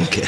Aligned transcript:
Danke. 0.00 0.22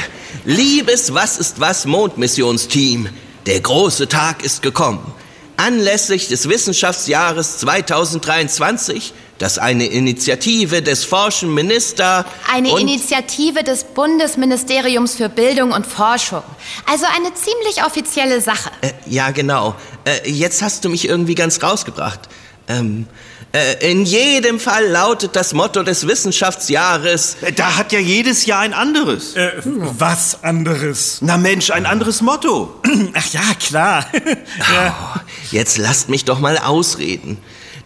Liebes 0.44 1.14
Was 1.14 1.38
ist 1.38 1.58
was 1.58 1.86
Mondmissionsteam, 1.86 3.08
der 3.46 3.58
große 3.60 4.06
Tag 4.06 4.44
ist 4.44 4.60
gekommen. 4.60 5.14
Anlässlich 5.56 6.28
des 6.28 6.46
Wissenschaftsjahres 6.46 7.56
2023 7.58 9.14
das 9.38 9.56
eine 9.56 9.86
Initiative 9.86 10.82
des 10.82 11.04
Forschenminister 11.04 12.26
Eine 12.52 12.78
Initiative 12.78 13.64
des 13.64 13.84
Bundesministeriums 13.84 15.14
für 15.14 15.30
Bildung 15.30 15.72
und 15.72 15.86
Forschung. 15.86 16.42
Also 16.84 17.06
eine 17.16 17.32
ziemlich 17.32 17.82
offizielle 17.82 18.42
Sache. 18.42 18.70
Äh, 18.82 18.90
ja, 19.06 19.30
genau. 19.30 19.74
Äh, 20.04 20.30
jetzt 20.30 20.60
hast 20.60 20.84
du 20.84 20.90
mich 20.90 21.08
irgendwie 21.08 21.34
ganz 21.34 21.62
rausgebracht. 21.62 22.28
Ähm, 22.68 23.06
äh, 23.52 23.90
in 23.90 24.04
jedem 24.06 24.58
Fall 24.60 24.86
lautet 24.88 25.36
das 25.36 25.52
Motto 25.52 25.82
des 25.82 26.06
Wissenschaftsjahres. 26.06 27.36
Da 27.56 27.76
hat 27.76 27.92
ja 27.92 27.98
jedes 27.98 28.46
Jahr 28.46 28.60
ein 28.60 28.72
anderes. 28.72 29.34
Äh, 29.36 29.52
was 29.64 30.42
anderes? 30.42 31.18
Na 31.20 31.36
Mensch, 31.36 31.70
ein 31.70 31.84
anderes 31.84 32.22
Motto. 32.22 32.80
Ach 33.14 33.32
ja, 33.32 33.40
klar. 33.60 34.06
Oh, 34.14 35.18
jetzt 35.50 35.76
lasst 35.78 36.08
mich 36.08 36.24
doch 36.24 36.38
mal 36.38 36.56
ausreden. 36.56 37.36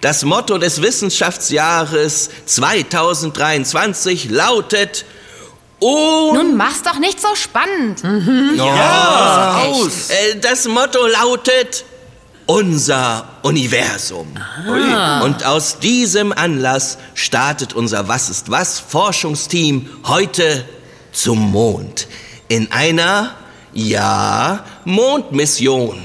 Das 0.03 0.25
Motto 0.25 0.59
des 0.59 0.83
Wissenschaftsjahres 0.83 2.31
2023 2.45 4.31
lautet 4.31 5.05
Un 5.81 6.35
Nun 6.35 6.57
mach's 6.57 6.83
doch 6.83 6.99
nicht 6.99 7.21
so 7.21 7.29
spannend. 7.35 8.03
ja, 8.57 9.63
aus. 9.67 10.11
Äh, 10.11 10.37
Das 10.41 10.67
Motto 10.67 11.07
lautet 11.07 11.85
unser 12.47 13.29
Universum. 13.43 14.29
Und 15.25 15.45
aus 15.45 15.79
diesem 15.81 16.33
Anlass 16.33 16.99
startet 17.15 17.75
unser 17.75 18.09
Was 18.09 18.31
ist 18.31 18.51
was 18.51 18.79
Forschungsteam 18.79 19.89
heute 20.07 20.65
zum 21.13 21.51
Mond. 21.51 22.07
In 22.49 22.71
einer, 22.71 23.35
ja, 23.73 24.65
Mondmission. 24.85 26.01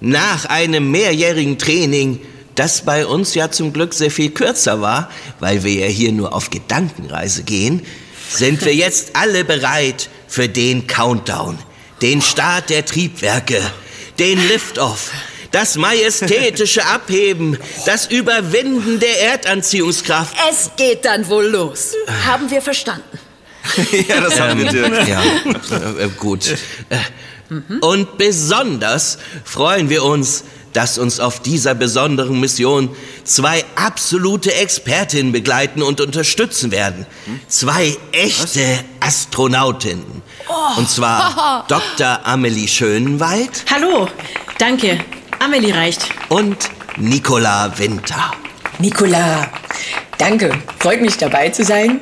Nach 0.00 0.44
einem 0.44 0.90
mehrjährigen 0.90 1.56
Training, 1.56 2.20
das 2.54 2.82
bei 2.82 3.06
uns 3.06 3.34
ja 3.34 3.50
zum 3.50 3.72
Glück 3.72 3.94
sehr 3.94 4.10
viel 4.10 4.30
kürzer 4.30 4.82
war, 4.82 5.10
weil 5.40 5.64
wir 5.64 5.72
ja 5.72 5.86
hier 5.86 6.12
nur 6.12 6.34
auf 6.34 6.50
Gedankenreise 6.50 7.42
gehen, 7.44 7.82
sind 8.28 8.64
wir 8.64 8.74
jetzt 8.74 9.16
alle 9.16 9.44
bereit 9.44 10.10
für 10.28 10.48
den 10.48 10.86
Countdown, 10.86 11.58
den 12.02 12.20
Start 12.20 12.68
der 12.70 12.84
Triebwerke, 12.84 13.60
den 14.18 14.38
Liftoff, 14.48 15.10
das 15.56 15.76
majestätische 15.76 16.84
Abheben, 16.84 17.58
das 17.86 18.08
Überwinden 18.08 19.00
der 19.00 19.22
Erdanziehungskraft. 19.22 20.36
Es 20.50 20.70
geht 20.76 21.06
dann 21.06 21.26
wohl 21.30 21.46
los. 21.46 21.94
Haben 22.26 22.50
wir 22.50 22.60
verstanden. 22.60 23.18
ja, 24.06 24.20
das 24.20 24.38
haben 24.38 24.60
wir, 24.60 24.70
Dirk. 24.70 25.08
Ja, 25.08 25.22
äh, 25.22 26.04
äh, 26.04 26.08
gut. 26.18 26.54
Äh, 26.90 26.98
Und 27.80 28.18
besonders 28.18 29.16
freuen 29.44 29.88
wir 29.88 30.04
uns, 30.04 30.44
dass 30.74 30.98
uns 30.98 31.20
auf 31.20 31.40
dieser 31.40 31.74
besonderen 31.74 32.38
Mission 32.38 32.94
zwei 33.24 33.64
absolute 33.76 34.52
Expertinnen 34.52 35.32
begleiten 35.32 35.82
und 35.82 36.02
unterstützen 36.02 36.70
werden. 36.70 37.06
Zwei 37.48 37.96
echte 38.12 38.84
Astronautinnen. 39.00 40.20
Und 40.76 40.90
zwar 40.90 41.64
Dr. 41.68 42.20
Amelie 42.24 42.68
Schönenwald 42.68 43.64
Hallo, 43.70 44.06
danke. 44.58 45.00
Amelie 45.38 45.72
reicht. 45.74 46.06
und 46.28 46.70
Nicola 46.96 47.72
Winter. 47.76 48.32
Nicola, 48.78 49.48
danke. 50.18 50.50
Freut 50.78 51.00
mich 51.00 51.16
dabei 51.18 51.50
zu 51.50 51.64
sein. 51.64 52.00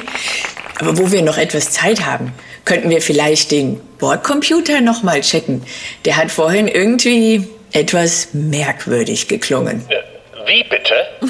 Aber 0.80 0.96
wo 0.98 1.10
wir 1.12 1.22
noch 1.22 1.38
etwas 1.38 1.70
Zeit 1.70 2.04
haben, 2.04 2.32
könnten 2.64 2.90
wir 2.90 3.00
vielleicht 3.00 3.50
den 3.50 3.80
Bordcomputer 3.98 4.80
noch 4.80 5.02
mal 5.02 5.20
checken. 5.20 5.62
Der 6.04 6.16
hat 6.16 6.30
vorhin 6.30 6.66
irgendwie 6.68 7.46
etwas 7.72 8.28
merkwürdig 8.32 9.28
geklungen. 9.28 9.84
Wie 10.46 10.64
bitte? 10.64 10.94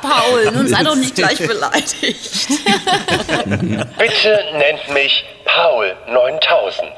Paul, 0.00 0.50
nun 0.52 0.68
sei 0.68 0.82
doch 0.82 0.94
nicht 0.96 1.14
gleich 1.14 1.38
beleidigt. 1.38 2.48
Bitte 3.98 4.44
nennt 4.56 4.88
mich 4.94 5.24
Paul 5.44 5.94
9000. 6.08 6.88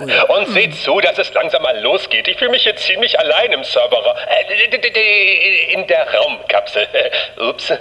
Und 0.00 0.52
seht 0.52 0.74
zu, 0.76 0.98
dass 1.00 1.18
es 1.18 1.32
langsam 1.34 1.62
mal 1.62 1.78
losgeht. 1.82 2.26
Ich 2.28 2.38
fühle 2.38 2.52
mich 2.52 2.62
hier 2.62 2.76
ziemlich 2.76 3.18
allein 3.18 3.52
im 3.52 3.64
Server. 3.64 4.16
Äh, 4.28 5.74
in 5.74 5.86
der 5.86 6.06
Raumkapsel. 6.14 6.86
Ups. 7.48 7.72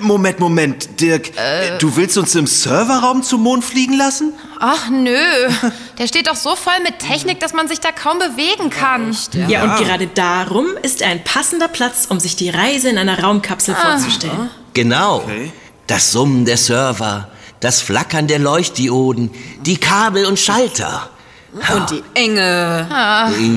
Moment, 0.00 0.40
Moment, 0.40 1.00
Dirk. 1.00 1.30
Du 1.78 1.96
willst 1.96 2.16
uns 2.18 2.34
im 2.34 2.46
Serverraum 2.46 3.22
zum 3.22 3.42
Mond 3.42 3.64
fliegen 3.64 3.96
lassen? 3.96 4.32
Ach 4.60 4.88
nö, 4.90 5.18
der 5.98 6.06
steht 6.06 6.28
doch 6.28 6.34
so 6.34 6.56
voll 6.56 6.80
mit 6.82 6.98
Technik, 6.98 7.40
dass 7.40 7.52
man 7.52 7.68
sich 7.68 7.80
da 7.80 7.92
kaum 7.92 8.18
bewegen 8.18 8.70
kann. 8.70 9.16
Ja, 9.48 9.64
und 9.64 9.84
gerade 9.84 10.06
darum 10.06 10.76
ist 10.82 11.02
er 11.02 11.10
ein 11.10 11.24
passender 11.24 11.68
Platz, 11.68 12.06
um 12.08 12.20
sich 12.20 12.36
die 12.36 12.50
Reise 12.50 12.88
in 12.88 12.98
einer 12.98 13.22
Raumkapsel 13.22 13.74
vorzustellen. 13.74 14.50
Genau. 14.74 15.22
Das 15.86 16.12
Summen 16.12 16.44
der 16.44 16.56
Server, 16.56 17.28
das 17.60 17.80
Flackern 17.80 18.26
der 18.26 18.38
Leuchtdioden, 18.38 19.30
die 19.60 19.78
Kabel 19.78 20.26
und 20.26 20.38
Schalter. 20.38 21.10
Und 21.74 21.90
die 21.90 22.02
Enge. 22.14 22.86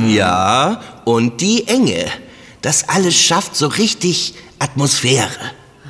Ja, 0.08 0.82
und 1.06 1.42
die 1.42 1.68
Enge. 1.68 2.06
Das 2.62 2.88
alles 2.90 3.16
schafft 3.16 3.56
so 3.56 3.68
richtig 3.68 4.36
Atmosphäre. 4.60 5.30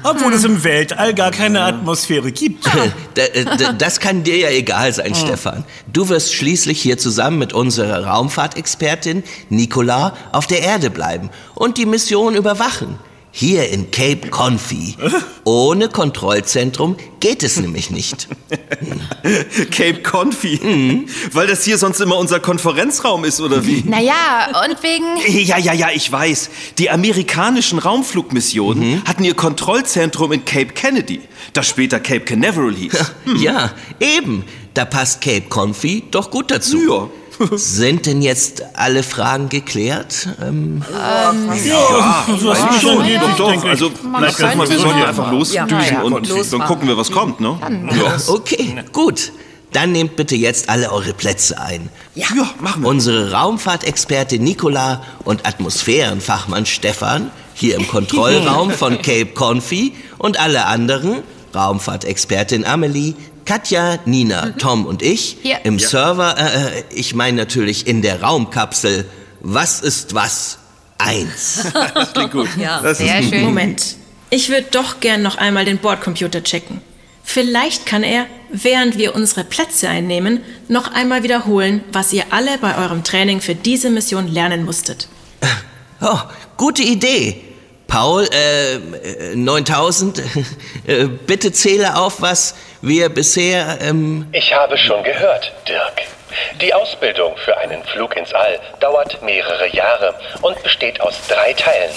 Obwohl 0.03 0.33
es 0.33 0.45
im 0.45 0.63
Weltall 0.63 1.13
gar 1.13 1.31
keine 1.31 1.61
Atmosphäre 1.61 2.31
gibt. 2.31 2.65
Äh, 3.15 3.45
Das 3.77 3.99
kann 3.99 4.23
dir 4.23 4.37
ja 4.37 4.49
egal 4.49 4.93
sein, 4.93 5.13
Stefan. 5.13 5.65
Du 5.91 6.07
wirst 6.07 6.33
schließlich 6.33 6.81
hier 6.81 6.97
zusammen 6.97 7.37
mit 7.37 7.51
unserer 7.51 8.05
Raumfahrtexpertin 8.05 9.23
Nicola 9.49 10.13
auf 10.31 10.47
der 10.47 10.61
Erde 10.61 10.89
bleiben 10.89 11.29
und 11.53 11.77
die 11.77 11.85
Mission 11.85 12.35
überwachen. 12.35 12.97
Hier 13.31 13.69
in 13.69 13.91
Cape 13.91 14.29
Confi. 14.29 14.95
Ohne 15.43 15.87
Kontrollzentrum 15.87 16.97
geht 17.19 17.43
es 17.43 17.57
nämlich 17.57 17.91
nicht. 17.91 18.27
Cape 19.71 20.01
Confi. 20.01 21.05
Weil 21.31 21.47
das 21.47 21.63
hier 21.63 21.77
sonst 21.77 21.99
immer 22.01 22.17
unser 22.17 22.39
Konferenzraum 22.39 23.23
ist, 23.25 23.39
oder 23.39 23.65
wie? 23.65 23.83
Naja, 23.85 24.49
und 24.67 24.81
wegen. 24.81 25.05
Ja, 25.45 25.57
ja, 25.59 25.73
ja, 25.73 25.89
ich 25.93 26.11
weiß. 26.11 26.49
Die 26.79 26.89
amerikanischen 26.89 27.77
Raumflugmissionen 27.79 29.03
hatten 29.05 29.23
ihr 29.23 29.35
Kontrollzentrum 29.35 30.31
in 30.31 30.43
Cape 30.45 30.73
Kennedy, 30.73 31.21
das 31.53 31.67
später 31.67 31.99
Cape 31.99 32.21
Canaveral 32.21 32.73
hieß. 32.73 33.13
Ja, 33.37 33.71
eben. 33.99 34.43
Da 34.73 34.85
passt 34.85 35.21
Cape 35.21 35.43
Confi 35.49 36.03
doch 36.11 36.31
gut 36.31 36.51
dazu. 36.51 36.77
Ja. 36.89 37.09
Sind 37.55 38.05
denn 38.05 38.21
jetzt 38.21 38.63
alle 38.73 39.03
Fragen 39.03 39.49
geklärt? 39.49 40.27
Ähm, 40.41 40.83
Ja, 41.65 42.25
so 42.39 42.47
was 42.49 42.61
Eigentlich 42.61 42.81
schon. 42.81 42.97
Doch, 42.97 43.37
doch. 43.37 43.51
denke 43.51 43.65
ich. 43.65 43.71
Also, 43.71 43.91
wir 43.91 44.21
ja. 44.21 44.31
sollten 44.31 45.03
einfach 45.03 45.31
losdüsen 45.31 45.69
Ja, 45.69 45.81
ja, 45.83 46.01
und 46.01 46.13
gut, 46.13 46.29
dann 46.29 46.37
losfahren. 46.37 46.65
gucken 46.67 46.87
wir, 46.87 46.97
was 46.97 47.11
kommt, 47.11 47.39
ne? 47.39 47.57
Ja. 47.91 48.17
okay, 48.27 48.75
gut. 48.91 49.31
Dann 49.71 49.91
nehmt 49.91 50.15
bitte 50.15 50.35
jetzt 50.35 50.67
alle 50.67 50.91
eure 50.91 51.13
Plätze 51.13 51.59
ein. 51.61 51.89
ja, 52.15 52.25
machen 52.59 52.81
wir. 52.81 52.89
Unsere 52.89 53.31
Raumfahrtexpertin 53.31 54.43
Nicola 54.43 55.03
und 55.25 55.45
Atmosphärenfachmann 55.45 56.65
Stefan 56.65 57.29
hier 57.53 57.75
im 57.75 57.87
Kontrollraum 57.87 58.71
von 58.71 58.95
Cape 59.01 59.27
Confi 59.27 59.93
und 60.17 60.39
alle 60.39 60.65
anderen, 60.65 61.17
Raumfahrtexpertin 61.53 62.65
Amelie, 62.65 63.13
Katja, 63.49 63.97
Nina, 64.05 64.51
Tom 64.59 64.85
und 64.85 65.01
ich, 65.01 65.37
Hier. 65.41 65.65
im 65.65 65.79
Server, 65.79 66.37
äh, 66.37 66.81
äh, 66.81 66.83
ich 66.91 67.15
meine 67.15 67.35
natürlich 67.35 67.87
in 67.87 68.03
der 68.03 68.21
Raumkapsel, 68.21 69.09
was 69.39 69.79
ist 69.81 70.13
was? 70.13 70.59
Eins. 70.99 71.63
Das 71.95 72.13
klingt 72.13 72.31
gut. 72.31 72.49
Ja. 72.59 72.79
Das 72.79 72.99
Sehr 72.99 73.19
ist 73.19 73.29
schön. 73.29 73.41
Moment. 73.41 73.95
Ich 74.29 74.49
würde 74.49 74.67
doch 74.69 74.99
gern 74.99 75.23
noch 75.23 75.39
einmal 75.39 75.65
den 75.65 75.79
Bordcomputer 75.79 76.43
checken. 76.43 76.81
Vielleicht 77.23 77.87
kann 77.87 78.03
er, 78.03 78.27
während 78.51 78.99
wir 78.99 79.15
unsere 79.15 79.43
Plätze 79.43 79.89
einnehmen, 79.89 80.41
noch 80.67 80.93
einmal 80.93 81.23
wiederholen, 81.23 81.83
was 81.91 82.13
ihr 82.13 82.25
alle 82.29 82.59
bei 82.59 82.77
eurem 82.77 83.03
Training 83.03 83.41
für 83.41 83.55
diese 83.55 83.89
Mission 83.89 84.27
lernen 84.27 84.63
musstet. 84.63 85.07
Oh, 86.01 86.19
gute 86.55 86.83
Idee. 86.83 87.48
Paul, 87.89 88.27
äh, 88.31 88.75
äh, 88.75 89.35
9000, 89.35 90.19
äh, 90.87 91.05
bitte 91.05 91.51
zähle 91.51 91.97
auf, 91.97 92.21
was 92.21 92.55
wir 92.81 93.09
bisher, 93.09 93.79
ähm, 93.81 94.27
Ich 94.31 94.53
habe 94.53 94.77
schon 94.77 95.03
gehört, 95.03 95.51
Dirk. 95.67 96.03
Die 96.61 96.73
Ausbildung 96.73 97.35
für 97.37 97.57
einen 97.57 97.83
Flug 97.83 98.15
ins 98.15 98.33
All 98.33 98.59
dauert 98.79 99.21
mehrere 99.23 99.67
Jahre 99.69 100.13
und 100.41 100.61
besteht 100.61 101.01
aus 101.01 101.15
drei 101.27 101.53
Teilen. 101.53 101.89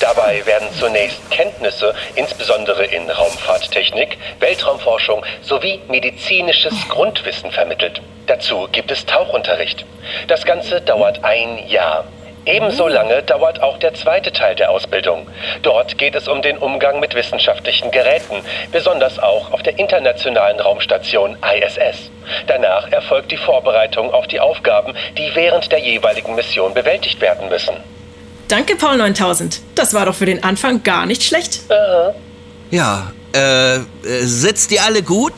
Dabei 0.00 0.44
werden 0.46 0.68
zunächst 0.78 1.30
Kenntnisse, 1.30 1.94
insbesondere 2.14 2.86
in 2.86 3.10
Raumfahrttechnik, 3.10 4.16
Weltraumforschung 4.40 5.24
sowie 5.42 5.80
medizinisches 5.88 6.74
Grundwissen 6.88 7.50
vermittelt. 7.50 8.00
Dazu 8.26 8.66
gibt 8.72 8.90
es 8.90 9.04
Tauchunterricht. 9.04 9.84
Das 10.28 10.44
Ganze 10.46 10.80
dauert 10.80 11.22
ein 11.22 11.68
Jahr. 11.68 12.04
Ebenso 12.46 12.88
lange 12.88 13.22
dauert 13.22 13.62
auch 13.62 13.78
der 13.78 13.94
zweite 13.94 14.32
Teil 14.32 14.54
der 14.54 14.70
Ausbildung. 14.70 15.26
Dort 15.62 15.96
geht 15.96 16.14
es 16.14 16.28
um 16.28 16.42
den 16.42 16.58
Umgang 16.58 17.00
mit 17.00 17.14
wissenschaftlichen 17.14 17.90
Geräten, 17.90 18.36
besonders 18.70 19.18
auch 19.18 19.50
auf 19.52 19.62
der 19.62 19.78
internationalen 19.78 20.60
Raumstation 20.60 21.36
ISS. 21.42 22.10
Danach 22.46 22.90
erfolgt 22.92 23.32
die 23.32 23.36
Vorbereitung 23.36 24.12
auf 24.12 24.26
die 24.26 24.40
Aufgaben, 24.40 24.94
die 25.16 25.30
während 25.34 25.72
der 25.72 25.80
jeweiligen 25.80 26.34
Mission 26.34 26.74
bewältigt 26.74 27.20
werden 27.20 27.48
müssen. 27.48 27.74
Danke, 28.48 28.76
Paul 28.76 28.98
9000. 28.98 29.60
Das 29.74 29.94
war 29.94 30.04
doch 30.04 30.14
für 30.14 30.26
den 30.26 30.42
Anfang 30.44 30.82
gar 30.82 31.06
nicht 31.06 31.22
schlecht. 31.22 31.60
Ja, 32.70 33.12
äh, 33.34 33.76
äh, 33.76 33.80
sitzt 34.22 34.70
ihr 34.70 34.84
alle 34.84 35.02
gut? 35.02 35.32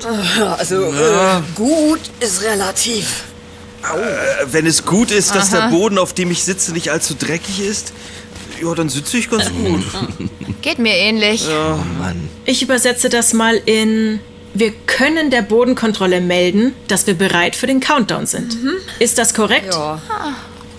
Also, 0.59 0.83
äh, 0.93 1.41
gut 1.55 2.01
ist 2.21 2.43
relativ. 2.43 3.25
Äh, 3.95 4.47
Wenn 4.53 4.67
es 4.67 4.85
gut 4.85 5.11
ist, 5.11 5.35
dass 5.35 5.51
der 5.51 5.69
Boden, 5.69 5.99
auf 5.99 6.13
dem 6.13 6.31
ich 6.31 6.43
sitze, 6.45 6.73
nicht 6.73 6.91
allzu 6.91 7.15
dreckig 7.15 7.61
ist, 7.61 7.93
ja, 8.63 8.75
dann 8.75 8.89
sitze 8.89 9.19
ich 9.19 9.31
ganz 9.31 9.51
gut. 9.51 9.85
Geht 10.63 10.79
mir 10.79 10.95
ähnlich. 10.95 11.47
Mann. 11.99 12.29
Ich 12.45 12.63
übersetze 12.63 13.09
das 13.09 13.33
mal 13.33 13.61
in 13.67 14.21
wir 14.59 14.73
können 14.87 15.31
der 15.31 15.43
Bodenkontrolle 15.43 16.23
melden, 16.23 16.75
dass 16.89 17.07
wir 17.07 17.13
bereit 17.13 17.55
für 17.55 17.67
den 17.67 17.81
Countdown 17.81 18.25
sind. 18.25 18.57
Ist 18.99 19.19
das 19.19 19.35
korrekt? 19.35 19.75
Ja. 19.75 20.01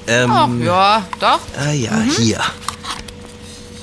Ach, 0.09 0.49
ja, 0.63 1.07
doch. 1.19 1.39
Ah 1.55 1.71
ja, 1.73 2.01
hier. 2.17 2.41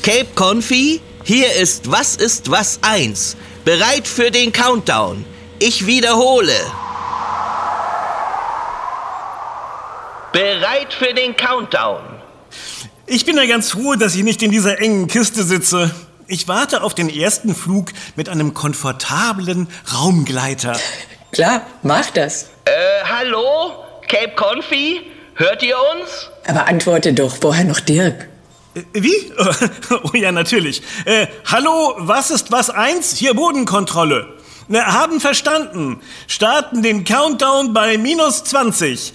Cape 0.03 0.27
Confi, 0.35 1.01
hier 1.23 1.53
ist 1.55 1.91
Was 1.91 2.17
ist 2.17 2.51
was 2.51 2.81
1. 2.83 3.37
Bereit 3.65 4.09
für 4.09 4.33
den 4.33 4.53
Countdown. 4.53 5.25
Ich 5.61 5.87
wiederhole. 5.87 6.53
Bereit 10.35 10.93
für 10.93 11.15
den 11.15 11.37
Countdown. 11.37 12.01
Ich 13.07 13.25
bin 13.25 13.37
ja 13.37 13.47
ganz 13.47 13.71
froh, 13.71 13.95
dass 13.95 14.17
ich 14.17 14.25
nicht 14.25 14.43
in 14.43 14.51
dieser 14.51 14.81
engen 14.81 15.07
Kiste 15.07 15.45
sitze. 15.45 15.95
Ich 16.27 16.49
warte 16.49 16.83
auf 16.83 16.93
den 16.93 17.09
ersten 17.09 17.55
Flug 17.55 17.93
mit 18.17 18.29
einem 18.29 18.53
komfortablen 18.53 19.69
Raumgleiter. 19.95 20.77
Klar, 21.31 21.65
mach 21.85 22.11
das. 22.11 22.49
Äh, 22.65 22.73
hallo? 23.05 23.75
Cape 24.09 24.33
Confi? 24.35 25.03
Hört 25.37 25.63
ihr 25.63 25.77
uns? 25.77 26.29
Aber 26.49 26.67
antworte 26.67 27.13
doch 27.13 27.37
vorher 27.37 27.65
noch 27.65 27.79
Dirk. 27.79 28.29
Äh, 28.75 28.81
Wie? 28.93 29.33
Oh 30.03 30.17
ja, 30.17 30.33
natürlich. 30.33 30.83
Äh, 31.05 31.29
hallo, 31.45 31.95
was 31.99 32.33
ist 32.33 32.51
was 32.51 32.71
eins? 32.71 33.17
Hier 33.17 33.35
Bodenkontrolle. 33.35 34.34
Na, 34.69 34.93
haben 34.93 35.21
verstanden. 35.21 36.01
Starten 36.27 36.83
den 36.83 37.05
Countdown 37.05 37.73
bei 37.75 37.99
minus 37.99 38.45
20. 38.45 39.13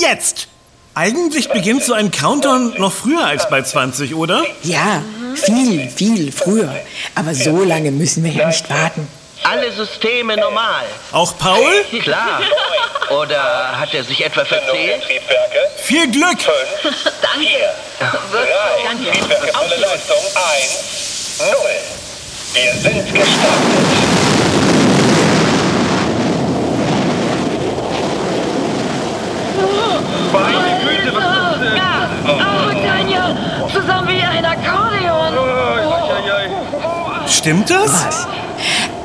Jetzt. 0.00 0.48
Eigentlich 0.94 1.48
beginnt 1.50 1.84
so 1.84 1.92
ein 1.92 2.10
Countdown 2.10 2.74
noch 2.78 2.92
früher 2.92 3.24
als 3.24 3.48
bei 3.48 3.62
20, 3.62 4.14
oder? 4.14 4.42
Ja, 4.62 5.02
viel, 5.34 5.88
viel 5.90 6.32
früher. 6.32 6.74
Aber 7.14 7.34
so 7.34 7.62
lange 7.62 7.90
müssen 7.92 8.24
wir 8.24 8.32
ja 8.32 8.48
nicht 8.48 8.68
warten. 8.68 9.06
Alle 9.44 9.70
Systeme 9.70 10.36
normal. 10.36 10.84
Auch 11.12 11.38
Paul? 11.38 11.84
Klar. 12.02 12.40
Oder 13.10 13.78
hat 13.78 13.94
er 13.94 14.02
sich 14.02 14.24
etwa 14.24 14.44
verzählt? 14.44 15.02
Triebwerke, 15.02 15.58
Viel 15.82 16.10
Glück! 16.10 16.40
5, 16.40 16.54
4, 17.38 17.48
3, 18.00 19.10
Triebwerke 19.12 19.52
volle 19.52 19.76
Leistung, 19.76 20.16
1, 20.34 21.38
0. 21.38 21.48
Wir 22.54 22.72
sind 22.82 23.14
gestartet. 23.14 24.07
Meine 30.32 30.80
Güte, 30.80 31.14
was 31.14 31.56
ist 31.56 31.76
das? 31.76 32.08
Oh, 32.24 32.70
Tanja, 32.86 33.36
zusammen 33.72 34.08
wie 34.08 34.22
ein 34.22 34.44
Akkordeon. 34.44 35.32
Stimmt 37.26 37.70
das? 37.70 37.90
Was? 37.90 38.26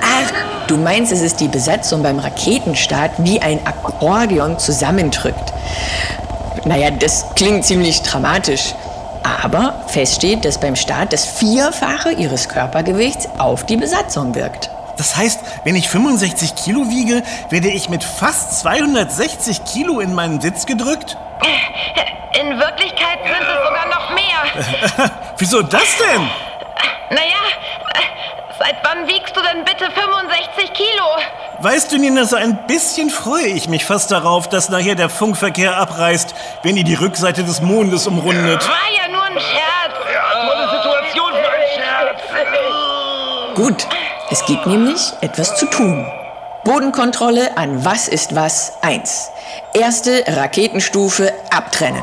Ach, 0.02 0.68
du 0.68 0.78
meinst, 0.78 1.12
es 1.12 1.22
ist 1.22 1.40
die 1.40 1.48
Besatzung 1.48 2.04
beim 2.04 2.20
Raketenstart 2.20 3.12
wie 3.20 3.42
ein 3.42 3.66
Akkordeon 3.66 4.60
zusammendrückt. 4.60 5.54
Naja, 6.66 6.92
das 6.92 7.26
klingt 7.36 7.66
ziemlich 7.66 8.02
dramatisch. 8.02 8.76
Aber 9.24 9.76
fest 9.88 10.16
steht, 10.16 10.46
dass 10.46 10.58
beim 10.58 10.76
Start 10.76 11.14
das 11.14 11.26
Vierfache 11.26 12.12
ihres 12.12 12.50
Körpergewichts 12.50 13.28
auf 13.38 13.66
die 13.66 13.78
Besatzung 13.78 14.36
wirkt. 14.36 14.70
Das 14.98 15.16
heißt, 15.16 15.40
wenn 15.64 15.76
ich 15.76 15.90
65 15.90 16.56
Kilo 16.56 16.90
wiege, 16.90 17.24
werde 17.50 17.70
ich 17.70 17.90
mit 17.90 18.04
fast 18.04 18.60
260 18.60 19.64
Kilo 19.66 20.00
in 20.00 20.14
meinen 20.14 20.42
Sitz 20.42 20.66
gedrückt? 20.66 21.18
In 22.40 22.60
Wirklichkeit 22.60 23.20
sind 23.24 23.48
es 23.48 23.68
sogar 23.68 23.86
noch 23.90 24.10
mehr. 24.10 25.12
Wieso 25.38 25.62
das 25.62 25.98
denn? 25.98 26.28
Naja, 27.12 27.44
äh, 27.94 28.00
seit 28.58 28.76
wann 28.84 29.08
wiegst 29.08 29.38
du 29.38 29.42
denn 29.42 29.64
bitte 29.64 29.92
65 29.92 30.74
Kilo? 30.74 31.06
Weißt 31.60 31.92
du, 31.92 31.98
Nina, 32.00 32.26
so 32.26 32.36
ein 32.36 32.66
bisschen 32.66 33.12
freue 33.12 33.46
ich 33.46 33.70
mich 33.70 33.86
fast 33.86 34.12
darauf, 34.12 34.50
dass 34.50 34.70
nachher 34.70 34.96
der 34.96 35.10
Funkverkehr 35.10 35.78
abreißt, 35.78 36.34
wenn 36.64 36.76
ihr 36.76 36.84
die 36.84 36.96
Rückseite 36.96 37.44
des 37.44 37.62
Mondes 37.62 38.08
umrundet. 38.08 38.68
War 38.68 38.92
ja 38.98 39.08
nur 39.12 39.24
ein 39.24 39.40
Scherz. 39.40 39.94
Gut, 43.56 43.88
es 44.34 44.44
gibt 44.48 44.66
nämlich 44.66 45.14
etwas 45.22 45.56
zu 45.58 45.68
tun. 45.68 46.08
Bodenkontrolle 46.66 47.56
an 47.56 47.86
Was 47.86 48.08
ist 48.08 48.34
was 48.34 48.72
1. 48.82 49.30
Erste 49.76 50.24
Raketenstufe 50.26 51.32
abtrennen. 51.52 52.02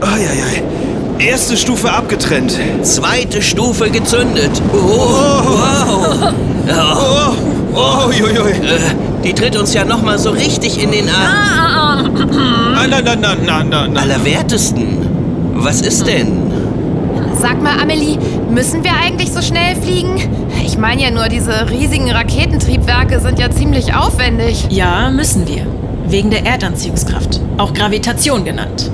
Eieiei. 0.00 0.62
Erste 1.18 1.58
Stufe 1.58 1.92
abgetrennt. 1.92 2.58
Zweite 2.82 3.42
Stufe 3.42 3.90
gezündet. 3.90 4.50
Oh, 4.72 4.78
wow. 4.78 6.32
Oh, 7.74 8.06
oh, 8.08 8.10
joi, 8.10 8.52
Äh, 8.52 8.78
die 9.22 9.34
tritt 9.34 9.54
uns 9.54 9.74
ja 9.74 9.84
noch 9.84 10.00
mal 10.00 10.18
so 10.18 10.30
richtig 10.30 10.82
in 10.82 10.92
den 10.92 11.10
Arm. 11.10 12.10
Nein, 12.74 12.88
nein, 12.88 13.04
nein, 13.04 13.20
nein, 13.20 13.38
nein, 13.44 13.68
nein. 13.68 13.96
Allerwertesten. 13.98 15.09
Was 15.62 15.82
ist 15.82 16.06
denn? 16.06 16.50
Sag 17.38 17.62
mal, 17.62 17.78
Amelie, 17.78 18.16
müssen 18.50 18.82
wir 18.82 18.92
eigentlich 18.94 19.30
so 19.30 19.42
schnell 19.42 19.76
fliegen? 19.76 20.16
Ich 20.64 20.78
meine 20.78 21.02
ja 21.02 21.10
nur, 21.10 21.28
diese 21.28 21.68
riesigen 21.68 22.10
Raketentriebwerke 22.10 23.20
sind 23.20 23.38
ja 23.38 23.50
ziemlich 23.50 23.94
aufwendig. 23.94 24.66
Ja, 24.70 25.10
müssen 25.10 25.46
wir. 25.46 25.66
Wegen 26.06 26.30
der 26.30 26.46
Erdanziehungskraft, 26.46 27.42
auch 27.58 27.74
Gravitation 27.74 28.46
genannt. 28.46 28.90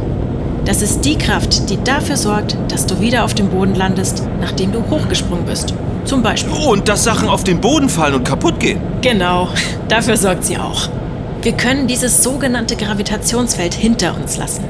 Das 0.64 0.82
ist 0.82 1.04
die 1.04 1.16
Kraft, 1.16 1.70
die 1.70 1.78
dafür 1.84 2.16
sorgt, 2.16 2.56
dass 2.66 2.84
du 2.84 3.00
wieder 3.00 3.22
auf 3.22 3.34
dem 3.34 3.48
Boden 3.48 3.76
landest, 3.76 4.24
nachdem 4.40 4.72
du 4.72 4.82
hochgesprungen 4.90 5.46
bist. 5.46 5.72
Zum 6.04 6.20
Beispiel. 6.20 6.52
Und 6.52 6.88
dass 6.88 7.04
Sachen 7.04 7.28
auf 7.28 7.44
den 7.44 7.60
Boden 7.60 7.88
fallen 7.88 8.14
und 8.14 8.24
kaputt 8.24 8.58
gehen. 8.58 8.80
Genau, 9.02 9.50
dafür 9.88 10.16
sorgt 10.16 10.44
sie 10.44 10.58
auch. 10.58 10.88
Wir 11.42 11.52
können 11.52 11.86
dieses 11.86 12.24
sogenannte 12.24 12.74
Gravitationsfeld 12.74 13.72
hinter 13.72 14.16
uns 14.16 14.36
lassen. 14.36 14.64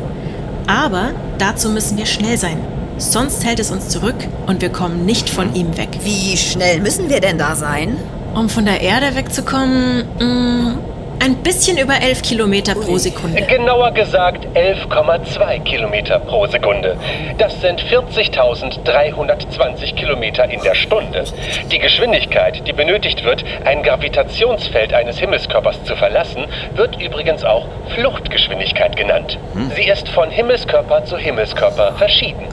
Aber 0.66 1.10
dazu 1.38 1.70
müssen 1.70 1.96
wir 1.96 2.06
schnell 2.06 2.36
sein. 2.38 2.58
Sonst 2.98 3.44
hält 3.44 3.60
es 3.60 3.70
uns 3.70 3.88
zurück 3.88 4.16
und 4.46 4.62
wir 4.62 4.70
kommen 4.70 5.04
nicht 5.04 5.28
von 5.28 5.54
ihm 5.54 5.76
weg. 5.76 5.90
Wie 6.02 6.36
schnell 6.36 6.80
müssen 6.80 7.10
wir 7.10 7.20
denn 7.20 7.38
da 7.38 7.54
sein? 7.54 7.96
Um 8.34 8.48
von 8.48 8.64
der 8.64 8.80
Erde 8.80 9.14
wegzukommen, 9.14 10.04
mh, 10.18 10.78
ein 11.20 11.36
bisschen 11.42 11.78
über 11.78 11.94
11 12.00 12.22
Kilometer 12.22 12.74
pro 12.74 12.98
Sekunde. 12.98 13.42
Genauer 13.42 13.92
gesagt 13.92 14.46
11,2 14.54 15.62
Kilometer 15.64 16.18
pro 16.20 16.46
Sekunde. 16.46 16.96
Das 17.38 17.60
sind 17.60 17.80
40.320 17.82 19.94
Kilometer 19.94 20.48
in 20.48 20.60
der 20.62 20.74
Stunde. 20.74 21.24
Die 21.70 21.78
Geschwindigkeit, 21.78 22.66
die 22.66 22.72
benötigt 22.72 23.24
wird, 23.24 23.44
ein 23.64 23.82
Gravitationsfeld 23.82 24.92
eines 24.92 25.18
Himmelskörpers 25.18 25.82
zu 25.84 25.96
verlassen, 25.96 26.46
wird 26.74 27.00
übrigens 27.00 27.44
auch 27.44 27.66
Fluchtgeschwindigkeit 27.94 28.96
genannt. 28.96 29.38
Sie 29.74 29.88
ist 29.88 30.08
von 30.08 30.30
Himmelskörper 30.30 31.04
zu 31.04 31.16
Himmelskörper 31.16 31.92
verschieden. 31.94 32.46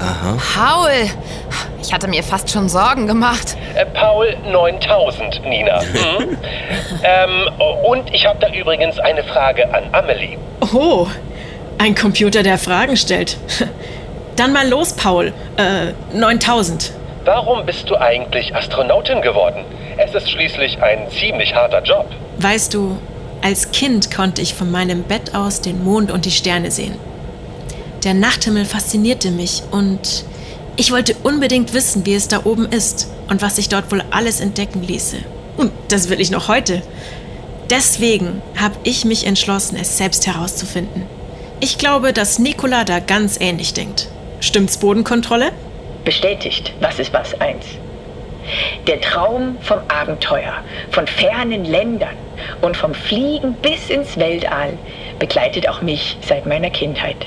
Paul, 0.55 0.89
ich 1.81 1.93
hatte 1.93 2.07
mir 2.07 2.23
fast 2.23 2.49
schon 2.49 2.69
Sorgen 2.69 3.07
gemacht. 3.07 3.57
Äh, 3.75 3.85
Paul 3.85 4.35
9000, 4.49 5.43
Nina. 5.45 5.81
Mhm. 5.81 6.37
ähm, 7.03 7.49
und 7.83 8.13
ich 8.13 8.25
habe 8.25 8.39
da 8.39 8.47
übrigens 8.53 8.99
eine 8.99 9.23
Frage 9.23 9.73
an 9.73 9.83
Amelie. 9.91 10.37
Oh, 10.73 11.07
ein 11.77 11.95
Computer, 11.95 12.43
der 12.43 12.57
Fragen 12.57 12.97
stellt. 12.97 13.37
Dann 14.35 14.53
mal 14.53 14.67
los, 14.67 14.93
Paul. 14.93 15.33
Äh, 15.57 15.93
9000. 16.17 16.91
Warum 17.25 17.65
bist 17.65 17.89
du 17.89 17.95
eigentlich 17.95 18.55
Astronautin 18.55 19.21
geworden? 19.21 19.63
Es 19.97 20.13
ist 20.13 20.29
schließlich 20.29 20.81
ein 20.81 21.09
ziemlich 21.11 21.53
harter 21.55 21.81
Job. 21.83 22.07
Weißt 22.39 22.73
du, 22.73 22.97
als 23.41 23.71
Kind 23.71 24.13
konnte 24.13 24.41
ich 24.41 24.53
von 24.53 24.71
meinem 24.71 25.03
Bett 25.03 25.35
aus 25.35 25.61
den 25.61 25.83
Mond 25.83 26.11
und 26.11 26.25
die 26.25 26.31
Sterne 26.31 26.71
sehen. 26.71 26.95
Der 28.03 28.13
Nachthimmel 28.13 28.65
faszinierte 28.65 29.31
mich 29.31 29.63
und 29.71 30.25
ich 30.75 30.91
wollte 30.91 31.15
unbedingt 31.23 31.73
wissen, 31.73 32.05
wie 32.05 32.15
es 32.15 32.27
da 32.27 32.41
oben 32.45 32.65
ist 32.65 33.07
und 33.29 33.41
was 33.41 33.57
sich 33.57 33.69
dort 33.69 33.91
wohl 33.91 34.03
alles 34.11 34.41
entdecken 34.41 34.81
ließe. 34.81 35.17
Und 35.55 35.71
das 35.89 36.09
will 36.09 36.19
ich 36.19 36.31
noch 36.31 36.47
heute. 36.47 36.81
Deswegen 37.75 38.43
habe 38.55 38.75
ich 38.83 39.03
mich 39.03 39.25
entschlossen, 39.25 39.79
es 39.81 39.97
selbst 39.97 40.27
herauszufinden. 40.27 41.07
Ich 41.59 41.79
glaube, 41.79 42.13
dass 42.13 42.37
Nikola 42.37 42.83
da 42.83 42.99
ganz 42.99 43.41
ähnlich 43.41 43.73
denkt. 43.73 44.09
Stimmt's 44.41 44.77
Bodenkontrolle? 44.77 45.51
Bestätigt, 46.05 46.71
was 46.81 46.99
ist 46.99 47.11
was 47.13 47.33
eins. 47.41 47.65
Der 48.85 49.01
Traum 49.01 49.57
vom 49.61 49.79
Abenteuer, 49.87 50.53
von 50.91 51.07
fernen 51.07 51.65
Ländern 51.65 52.15
und 52.61 52.77
vom 52.77 52.93
Fliegen 52.93 53.55
bis 53.55 53.89
ins 53.89 54.17
Weltall 54.17 54.77
begleitet 55.17 55.67
auch 55.67 55.81
mich 55.81 56.15
seit 56.21 56.45
meiner 56.45 56.69
Kindheit. 56.69 57.25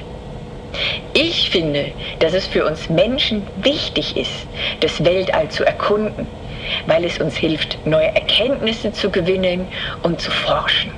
Ich 1.12 1.50
finde, 1.50 1.90
dass 2.20 2.34
es 2.34 2.46
für 2.46 2.64
uns 2.64 2.88
Menschen 2.88 3.42
wichtig 3.56 4.16
ist, 4.16 4.46
das 4.78 5.04
Weltall 5.04 5.48
zu 5.48 5.64
erkunden, 5.64 6.28
weil 6.86 7.04
es 7.04 7.18
uns 7.18 7.36
hilft, 7.36 7.78
neue 7.86 8.14
Erkenntnisse 8.14 8.92
zu 8.92 9.10
gewinnen 9.10 9.66
und 10.02 10.20
zu 10.20 10.30
forschen. 10.30 10.90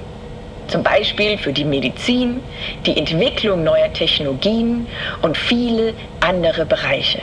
Zum 0.68 0.82
Beispiel 0.82 1.38
für 1.38 1.52
die 1.52 1.64
Medizin, 1.64 2.40
die 2.84 2.96
Entwicklung 2.96 3.64
neuer 3.64 3.92
Technologien 3.92 4.86
und 5.22 5.36
viele 5.36 5.94
andere 6.20 6.66
Bereiche. 6.66 7.20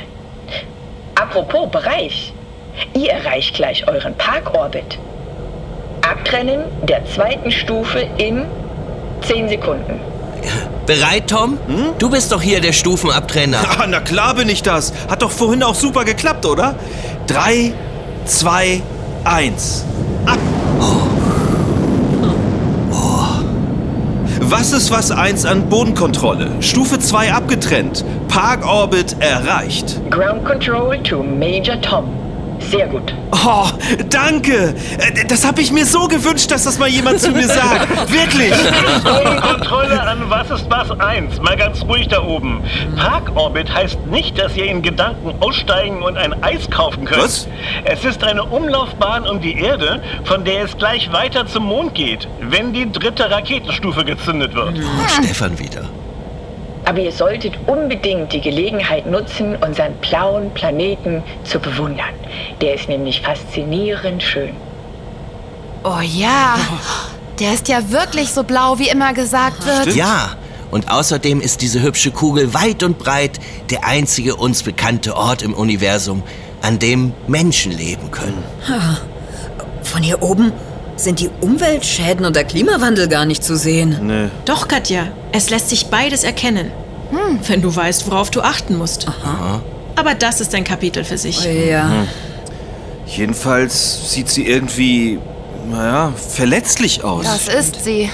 Apropos 1.14 1.70
Bereich, 1.70 2.34
ihr 2.94 3.12
erreicht 3.12 3.56
gleich 3.56 3.88
euren 3.88 4.16
Parkorbit. 4.16 4.98
Abtrennen 6.02 6.64
der 6.84 7.06
zweiten 7.06 7.52
Stufe 7.52 8.08
in 8.18 8.46
10 9.22 9.50
Sekunden. 9.50 10.00
Bereit, 10.86 11.28
Tom? 11.30 11.58
Du 11.98 12.10
bist 12.10 12.32
doch 12.32 12.42
hier 12.42 12.62
der 12.62 12.74
Stufenabtrenner. 12.74 13.60
Ah, 13.80 13.86
na 13.90 14.02
klar 14.02 14.36
bin 14.36 14.50
ich 14.50 14.62
das. 14.62 14.94
Hat 15.10 15.22
doch 15.22 15.32
vorhin 15.32 15.64
auch 15.64 15.74
super 15.74 16.06
geklappt, 16.06 16.46
oder? 16.46 16.76
Drei, 17.26 17.74
zwei, 18.26 18.82
eins. 19.24 19.86
Ab. 20.26 20.40
Oh. 20.80 21.16
Was 24.42 24.74
ist 24.74 24.92
was 24.92 25.12
eins 25.12 25.46
an 25.46 25.70
Bodenkontrolle? 25.70 26.52
Stufe 26.60 27.00
2 27.00 27.34
abgetrennt. 27.34 28.04
Parkorbit 28.28 29.16
erreicht. 29.20 30.00
Ground 30.10 30.46
Control 30.46 30.98
to 31.04 31.24
Major 31.24 31.80
Tom. 31.82 32.25
Sehr 32.72 32.88
gut. 32.88 33.14
Oh, 33.32 33.68
danke. 34.10 34.74
Äh, 34.98 35.26
Das 35.28 35.46
habe 35.46 35.62
ich 35.62 35.72
mir 35.72 35.86
so 35.86 36.08
gewünscht, 36.08 36.52
dass 36.52 36.64
das 36.64 36.78
mal 36.80 36.88
jemand 36.90 37.20
zu 37.20 37.32
mir 37.32 37.48
sagt. 37.48 38.12
Wirklich. 38.12 38.54
Bodenkontrolle 39.04 40.02
an 40.02 40.24
Was 40.30 40.50
ist 40.52 40.66
was 40.70 40.92
1. 41.00 41.42
Mal 41.42 41.56
ganz 41.58 41.84
ruhig 41.84 42.08
da 42.08 42.22
oben. 42.24 42.62
Parkorbit 42.98 43.74
heißt 43.74 44.06
nicht, 44.08 44.38
dass 44.38 44.56
ihr 44.56 44.66
in 44.66 44.82
Gedanken 44.82 45.34
aussteigen 45.42 46.02
und 46.02 46.18
ein 46.18 46.42
Eis 46.44 46.70
kaufen 46.70 47.06
könnt. 47.06 47.22
Was? 47.24 47.48
Es 47.86 48.04
ist 48.06 48.24
eine 48.24 48.44
Umlaufbahn 48.44 49.28
um 49.28 49.42
die 49.42 49.58
Erde, 49.60 50.02
von 50.24 50.44
der 50.44 50.64
es 50.66 50.78
gleich 50.78 51.12
weiter 51.12 51.46
zum 51.48 51.66
Mond 51.66 51.94
geht, 51.96 52.28
wenn 52.42 52.74
die 52.74 52.92
dritte 52.92 53.30
Raketenstufe 53.30 54.04
gezündet 54.06 54.56
wird. 54.56 54.78
Stefan 55.24 55.58
wieder. 55.60 55.82
Aber 56.86 57.00
ihr 57.00 57.12
solltet 57.12 57.58
unbedingt 57.66 58.32
die 58.32 58.42
Gelegenheit 58.42 59.06
nutzen, 59.08 59.56
unseren 59.56 59.94
blauen 59.96 60.52
Planeten 60.52 61.24
zu 61.44 61.60
bewundern. 61.60 62.14
Der 62.62 62.76
ist 62.76 62.88
nämlich 62.88 63.22
faszinierend 63.22 64.22
schön. 64.22 64.56
Oh 65.84 66.02
ja, 66.02 66.58
der 67.40 67.54
ist 67.54 67.68
ja 67.68 67.90
wirklich 67.90 68.32
so 68.32 68.44
blau, 68.44 68.80
wie 68.80 68.90
immer 68.90 69.14
gesagt 69.14 69.66
wird. 69.66 69.96
Ja, 69.96 70.36
und 70.72 70.92
außerdem 70.92 71.42
ist 71.42 71.62
diese 71.62 71.82
hübsche 71.82 72.12
Kugel 72.12 72.54
weit 72.54 72.84
und 72.84 72.98
breit 72.98 73.40
der 73.70 73.86
einzige 73.86 74.36
uns 74.36 74.64
bekannte 74.64 75.16
Ort 75.16 75.42
im 75.42 75.54
Universum, 75.54 76.24
an 76.62 76.80
dem 76.80 77.14
Menschen 77.28 77.72
leben 77.72 78.12
können. 78.12 78.44
Von 79.84 80.02
hier 80.02 80.22
oben 80.24 80.52
sind 80.98 81.20
die 81.20 81.30
Umweltschäden 81.42 82.26
und 82.26 82.36
der 82.36 82.46
Klimawandel 82.46 83.08
gar 83.08 83.26
nicht 83.26 83.44
zu 83.44 83.56
sehen. 83.58 84.00
Nee. 84.04 84.30
Doch, 84.46 84.68
Katja, 84.68 85.08
es 85.32 85.50
lässt 85.50 85.70
sich 85.70 85.88
beides 85.88 86.24
erkennen. 86.24 86.72
Wenn 87.48 87.62
du 87.62 87.74
weißt, 87.76 88.10
worauf 88.10 88.32
du 88.32 88.42
achten 88.42 88.78
musst. 88.78 89.08
Aber 89.96 90.14
das 90.16 90.42
ist 90.42 90.54
ein 90.56 90.64
Kapitel 90.64 91.04
für 91.04 91.18
sich. 91.18 91.44
Ja. 91.46 92.06
Jedenfalls 93.08 94.12
sieht 94.12 94.30
sie 94.30 94.48
irgendwie, 94.48 95.20
naja, 95.70 96.12
verletzlich 96.16 97.04
aus. 97.04 97.26
Das 97.26 97.48
ist 97.48 97.84
sie. 97.84 98.10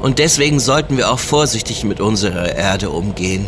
Und 0.00 0.18
deswegen 0.18 0.58
sollten 0.58 0.96
wir 0.96 1.10
auch 1.10 1.18
vorsichtig 1.18 1.84
mit 1.84 2.00
unserer 2.00 2.54
Erde 2.54 2.90
umgehen. 2.90 3.46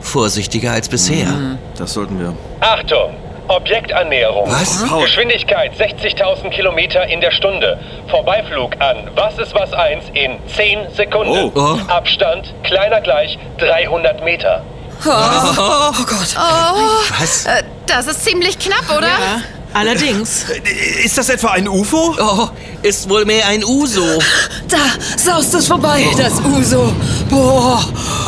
Vorsichtiger 0.00 0.72
als 0.72 0.88
bisher. 0.88 1.58
Das 1.76 1.92
sollten 1.92 2.18
wir. 2.18 2.34
Achtung! 2.60 3.14
Objektannäherung. 3.50 4.50
Was? 4.50 4.84
Geschwindigkeit 5.02 5.72
60.000 5.74 6.50
Kilometer 6.50 7.06
in 7.06 7.20
der 7.20 7.32
Stunde. 7.32 7.78
Vorbeiflug 8.08 8.80
an 8.80 9.10
Was 9.16 9.38
ist 9.38 9.54
was 9.54 9.72
1 9.72 10.04
in 10.14 10.38
10 10.54 10.94
Sekunden. 10.94 11.50
Oh. 11.54 11.60
Oh. 11.60 11.78
Abstand 11.88 12.54
kleiner 12.62 13.00
gleich 13.00 13.38
300 13.58 14.24
Meter. 14.24 14.62
Oh 15.04 15.92
Gott. 16.04 16.36
Was? 17.18 17.46
Äh, 17.46 17.62
das 17.86 18.06
ist 18.06 18.24
ziemlich 18.24 18.58
knapp, 18.58 18.96
oder? 18.96 19.08
Ja, 19.08 19.42
allerdings. 19.72 20.44
Ist 21.04 21.18
das 21.18 21.28
etwa 21.28 21.52
ein 21.52 21.66
UFO? 21.68 22.14
Oh, 22.20 22.48
ist 22.82 23.08
wohl 23.08 23.24
mehr 23.24 23.46
ein 23.46 23.64
Uso. 23.64 24.20
Da 24.68 24.76
saust 25.16 25.54
es 25.54 25.66
vorbei, 25.66 26.04
das 26.16 26.34
Uso. 26.40 26.92
Boah. 27.28 27.82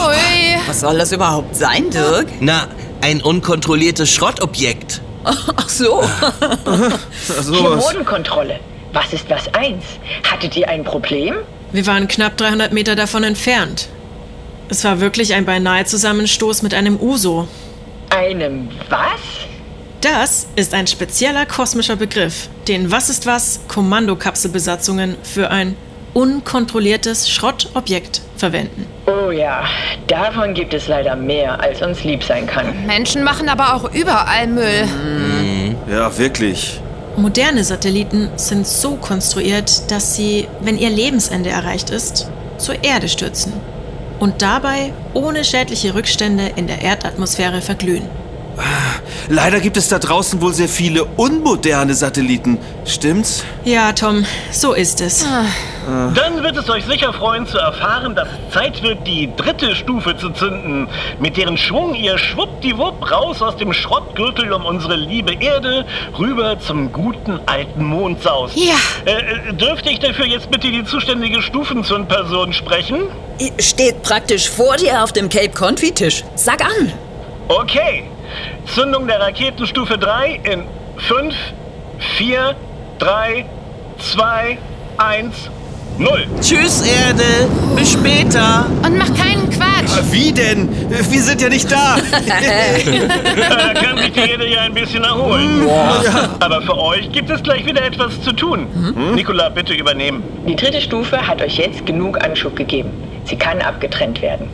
Ui. 0.09 0.59
Was 0.67 0.81
soll 0.81 0.99
das 0.99 1.13
überhaupt 1.13 1.55
sein, 1.55 1.91
Dirk? 1.91 2.27
Na, 2.41 2.67
ein 3.03 3.21
unkontrolliertes 3.21 4.11
Schrottobjekt. 4.11 4.72
Ach 5.25 5.69
so. 5.69 6.03
Hier 7.51 7.71
Bodenkontrolle. 7.77 8.61
Was 8.93 9.13
ist 9.13 9.29
was 9.31 9.53
eins? 9.55 9.85
Hattet 10.31 10.57
ihr 10.57 10.69
ein 10.69 10.85
Problem? 10.85 11.37
Wir 11.73 11.87
waren 11.87 12.09
knapp 12.09 12.37
300 12.37 12.73
Meter 12.73 12.95
davon 12.95 13.25
entfernt. 13.25 13.89
Es 14.69 14.85
war 14.85 15.01
wirklich 15.01 15.35
ein 15.35 15.45
beinahe 15.45 15.85
Zusammenstoß 15.85 16.63
mit 16.63 16.75
einem 16.75 17.01
Uso. 17.01 17.49
Einem 18.11 18.69
was? 18.91 19.21
Das 20.03 20.47
ist 20.57 20.75
ein 20.75 20.87
spezieller 20.87 21.47
kosmischer 21.47 21.97
Begriff, 21.97 22.49
den 22.69 22.91
Was 22.91 23.09
ist 23.09 23.25
was 23.25 23.61
Kommandokapselbesatzungen 23.69 25.17
für 25.23 25.51
ein 25.51 25.77
unkontrolliertes 26.15 27.31
Schrottobjekt 27.31 28.21
verwenden. 28.37 28.87
Oh 29.07 29.31
ja, 29.31 29.65
davon 30.07 30.55
gibt 30.55 30.75
es 30.75 30.89
leider 30.89 31.17
mehr, 31.17 31.61
als 31.61 31.83
uns 31.83 32.05
lieb 32.05 32.23
sein 32.23 32.47
kann. 32.47 32.87
Menschen 32.87 33.25
machen 33.25 33.49
aber 33.49 33.75
auch 33.75 33.93
überall 33.93 34.47
Müll. 34.47 34.89
Ja, 35.91 36.17
wirklich. 36.19 36.81
Moderne 37.17 37.63
Satelliten 37.63 38.31
sind 38.37 38.67
so 38.67 38.97
konstruiert, 38.97 39.91
dass 39.91 40.17
sie, 40.17 40.49
wenn 40.61 40.79
ihr 40.79 40.91
Lebensende 40.91 41.51
erreicht 41.51 41.91
ist, 41.91 42.29
zur 42.59 42.83
Erde 42.83 43.09
stürzen 43.09 43.53
und 44.19 44.41
dabei 44.41 44.93
ohne 45.15 45.45
schädliche 45.45 45.95
Rückstände 45.95 46.53
in 46.57 46.67
der 46.69 46.81
Erdatmosphäre 46.83 47.61
verglühen. 47.61 48.09
Leider 49.29 49.61
gibt 49.61 49.77
es 49.77 49.89
da 49.89 49.99
draußen 49.99 50.41
wohl 50.41 50.53
sehr 50.53 50.69
viele 50.69 51.05
unmoderne 51.05 51.95
Satelliten. 51.95 52.59
Stimmt's? 52.85 53.45
Ja, 53.65 53.93
Tom, 53.93 54.27
so 54.51 54.73
ist 54.73 55.01
es. 55.01 55.27
Dann 56.15 56.43
wird 56.43 56.57
es 56.57 56.69
euch 56.69 56.85
sicher 56.85 57.13
freuen 57.13 57.47
zu 57.47 57.59
erfahren, 57.59 58.15
dass 58.15 58.29
es 58.29 58.55
Zeit 58.55 58.83
wird, 58.83 59.07
die 59.07 59.31
dritte 59.37 59.75
Stufe 59.75 60.17
zu 60.17 60.31
zünden, 60.31 60.89
mit 61.19 61.37
deren 61.37 61.57
Schwung 61.57 61.95
ihr 61.95 62.19
schwuppdiwupp 62.19 63.11
raus 63.11 63.43
aus 63.43 63.57
dem 63.57 63.73
Schrottgürtel 63.73 64.53
um 64.53 64.67
unsere 64.67 64.97
liebe 64.97 65.35
Erde 65.35 65.85
rüber 66.19 66.59
zum 66.59 66.93
guten 66.93 67.41
alten 67.47 67.85
Mond 67.85 68.23
saust. 68.23 68.57
Ja. 68.57 68.75
Äh, 69.07 69.51
äh, 69.51 69.53
dürfte 69.55 69.91
ich 69.91 69.99
dafür 69.99 70.27
jetzt 70.27 70.51
bitte 70.51 70.71
die 70.71 70.85
zuständige 70.85 71.43
Stufenzündperson 71.43 72.53
sprechen? 72.53 73.09
Steht 73.59 74.03
praktisch 74.03 74.49
vor 74.49 74.77
dir 74.77 75.03
auf 75.03 75.13
dem 75.13 75.29
Cape 75.29 75.51
Confit-Tisch. 75.51 76.23
Sag 76.35 76.65
an. 76.65 76.93
Okay. 77.49 78.05
Zündung 78.67 79.07
der 79.07 79.21
Raketenstufe 79.21 79.99
3 79.99 80.41
in 80.45 80.65
5, 80.97 81.35
4, 82.17 82.55
3, 82.99 83.45
2, 83.99 84.59
1, 84.97 85.51
0. 85.99 86.27
Tschüss, 86.41 86.83
Erde. 86.83 87.49
Bis 87.77 87.93
später. 87.93 88.67
Und 88.85 88.97
mach 88.99 89.13
keinen 89.15 89.49
Quatsch. 89.51 89.72
Wie 90.11 90.33
denn? 90.33 90.69
Wir 90.91 91.23
sind 91.23 91.41
ja 91.41 91.49
nicht 91.49 91.71
da. 91.71 91.97
Da 93.37 93.75
kann 93.75 93.99
sich 93.99 94.13
die 94.13 94.21
Erde 94.21 94.49
ja 94.49 94.63
ein 94.63 94.75
bisschen 94.75 95.05
erholen. 95.05 95.69
Aber 96.41 96.63
für 96.63 96.77
euch 96.79 97.11
gibt 97.13 97.31
es 97.31 97.43
gleich 97.43 97.65
wieder 97.65 97.83
etwas 97.85 98.21
zu 98.23 98.33
tun. 98.33 98.67
Nikola, 99.15 99.49
bitte 99.49 99.75
übernehmen. 99.75 100.23
Die 100.47 100.57
dritte 100.57 100.81
Stufe 100.81 101.27
hat 101.27 101.41
euch 101.43 101.57
jetzt 101.59 101.87
genug 101.87 102.23
Anschub 102.23 102.57
gegeben. 102.57 102.91
Sie 103.25 103.37
kann 103.37 103.61
abgetrennt 103.61 104.21
werden. 104.21 104.49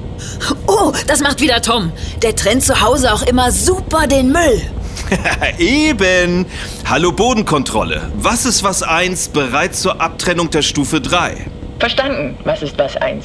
Oh, 0.67 0.93
das 1.07 1.21
macht 1.21 1.41
wieder 1.41 1.63
Tom. 1.63 1.93
Der 2.23 2.37
trennt 2.37 2.63
zu 2.65 2.81
Hause 2.81 3.13
auch 3.13 3.23
immer 3.23 3.51
super 3.51 4.07
den 4.07 4.31
Müll. 4.33 4.63
Eben. 5.59 6.47
Hallo 6.89 7.13
Bodenkontrolle. 7.13 8.11
Was 8.17 8.45
ist 8.45 8.63
was 8.63 8.83
eins 8.83 9.29
bereit 9.29 9.75
zur 9.75 10.01
Abtrennung 10.01 10.51
der 10.51 10.63
Stufe 10.63 11.01
3? 11.01 11.47
Verstanden, 11.79 12.37
was 12.45 12.63
ist 12.63 12.77
was 12.79 12.97
eins? 12.97 13.25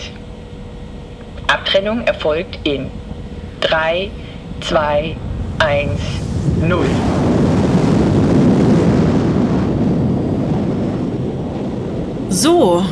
Abtrennung 1.48 2.02
erfolgt 2.02 2.60
in 2.64 2.90
3, 3.62 4.10
2, 4.62 5.16
1, 5.60 5.92
0. 6.62 6.86
So, 12.30 12.84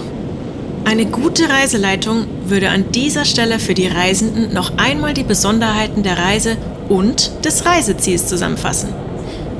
eine 0.86 1.06
gute 1.06 1.50
Reiseleitung 1.50 2.28
würde 2.46 2.70
an 2.70 2.92
dieser 2.92 3.26
Stelle 3.26 3.60
für 3.60 3.74
die 3.74 3.88
Reisenden 3.88 4.54
noch 4.54 4.78
einmal 4.78 5.14
die 5.14 5.24
Besonderheiten 5.24 6.04
der 6.04 6.18
Reise 6.18 6.58
und 6.90 7.46
des 7.46 7.66
Reiseziels 7.66 8.28
zusammenfassen. 8.28 8.90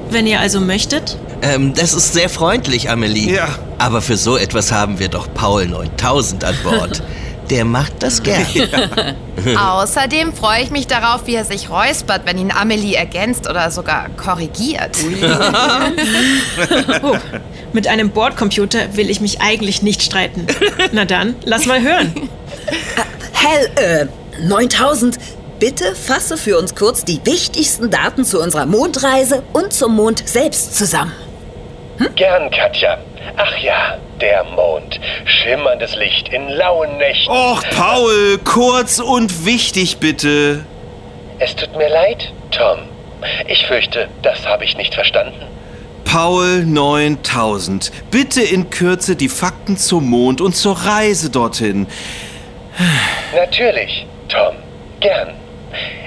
Wenn 0.10 0.28
ihr 0.28 0.40
also 0.40 0.60
möchtet, 0.60 1.18
Ähm, 1.44 1.74
das 1.74 1.94
ist 1.94 2.14
sehr 2.14 2.30
freundlich, 2.30 2.90
Amelie. 2.92 3.34
Ja. 3.34 3.48
Aber 3.80 4.02
für 4.04 4.16
so 4.16 4.38
etwas 4.38 4.72
haben 4.72 5.00
wir 5.00 5.08
doch 5.08 5.34
Paul 5.34 5.66
9000 5.68 6.44
an 6.44 6.56
Bord. 6.64 7.02
Der 7.52 7.66
macht 7.66 8.02
das 8.02 8.24
gern. 8.24 8.46
Außerdem 9.58 10.32
freue 10.32 10.62
ich 10.64 10.72
mich 10.72 10.88
darauf, 10.88 11.28
wie 11.28 11.36
er 11.36 11.44
sich 11.44 11.70
räuspert, 11.70 12.22
wenn 12.26 12.38
ihn 12.38 12.50
Amelie 12.50 12.96
ergänzt 12.96 13.50
oder 13.50 13.70
sogar 13.72 14.08
korrigiert. 14.16 14.98
oh, 17.04 17.18
mit 17.74 17.88
einem 17.88 18.12
Bordcomputer 18.12 18.96
will 18.96 19.10
ich 19.10 19.20
mich 19.20 19.42
eigentlich 19.42 19.82
nicht 19.82 20.02
streiten. 20.02 20.48
Na 20.94 21.04
dann, 21.04 21.36
lass 21.44 21.66
mal 21.66 21.82
hören. 21.82 22.30
Hell, 23.34 24.08
äh, 24.40 24.46
9000. 24.48 25.18
Bitte 25.60 25.94
fasse 25.94 26.38
für 26.38 26.58
uns 26.58 26.74
kurz 26.74 27.04
die 27.04 27.20
wichtigsten 27.26 27.92
Daten 27.92 28.24
zu 28.24 28.42
unserer 28.42 28.66
Mondreise 28.66 29.44
und 29.52 29.74
zum 29.74 29.96
Mond 29.98 30.28
selbst 30.28 30.78
zusammen. 30.78 31.12
Gern, 32.16 32.50
Katja. 32.50 32.98
Ach 33.36 33.58
ja, 33.58 33.98
der 34.22 34.44
Mond. 34.44 35.00
Schimmerndes 35.26 35.96
Licht 35.96 36.30
in 36.30 36.48
lauen 36.50 36.98
Nächten. 36.98 37.32
Och, 37.32 37.64
Paul, 37.76 38.38
kurz 38.44 39.00
und 39.00 39.46
wichtig 39.46 39.98
bitte. 39.98 40.66
Es 41.40 41.56
tut 41.56 41.76
mir 41.76 41.90
leid, 41.90 42.32
Tom. 42.52 42.80
Ich 43.48 43.66
fürchte, 43.66 44.08
das 44.22 44.46
habe 44.46 44.64
ich 44.64 44.78
nicht 44.78 44.94
verstanden. 44.94 45.42
Paul 46.06 46.66
9000. 46.66 47.92
Bitte 48.12 48.42
in 48.42 48.70
Kürze 48.70 49.16
die 49.16 49.30
Fakten 49.30 49.78
zum 49.78 50.10
Mond 50.10 50.42
und 50.42 50.56
zur 50.56 50.76
Reise 50.76 51.30
dorthin. 51.30 51.88
Natürlich, 53.34 54.06
Tom. 54.28 54.56
Gern. 55.00 55.30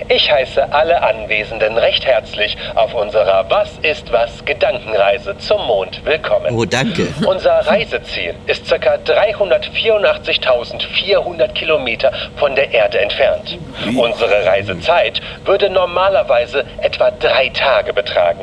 Ich 0.09 0.31
heiße 0.31 0.73
alle 0.73 1.03
Anwesenden 1.03 1.77
recht 1.79 2.05
herzlich 2.05 2.57
auf 2.75 2.93
unserer 2.95 3.47
Was 3.49 3.71
ist 3.83 4.13
was 4.13 4.45
Gedankenreise 4.45 5.39
zum 5.39 5.65
Mond 5.67 6.05
willkommen. 6.05 6.55
Oh, 6.55 6.67
danke. 6.67 7.09
Unser 7.27 7.67
Reiseziel 7.67 8.35
ist 8.47 8.69
ca. 8.69 8.97
384.400 8.97 11.49
Kilometer 11.55 12.13
von 12.37 12.55
der 12.55 12.71
Erde 12.73 13.01
entfernt. 13.01 13.59
Unsere 13.97 14.45
Reisezeit 14.45 15.23
würde 15.45 15.71
normalerweise 15.71 16.67
etwa 16.83 17.11
drei 17.11 17.49
Tage 17.49 17.95
betragen. 17.95 18.43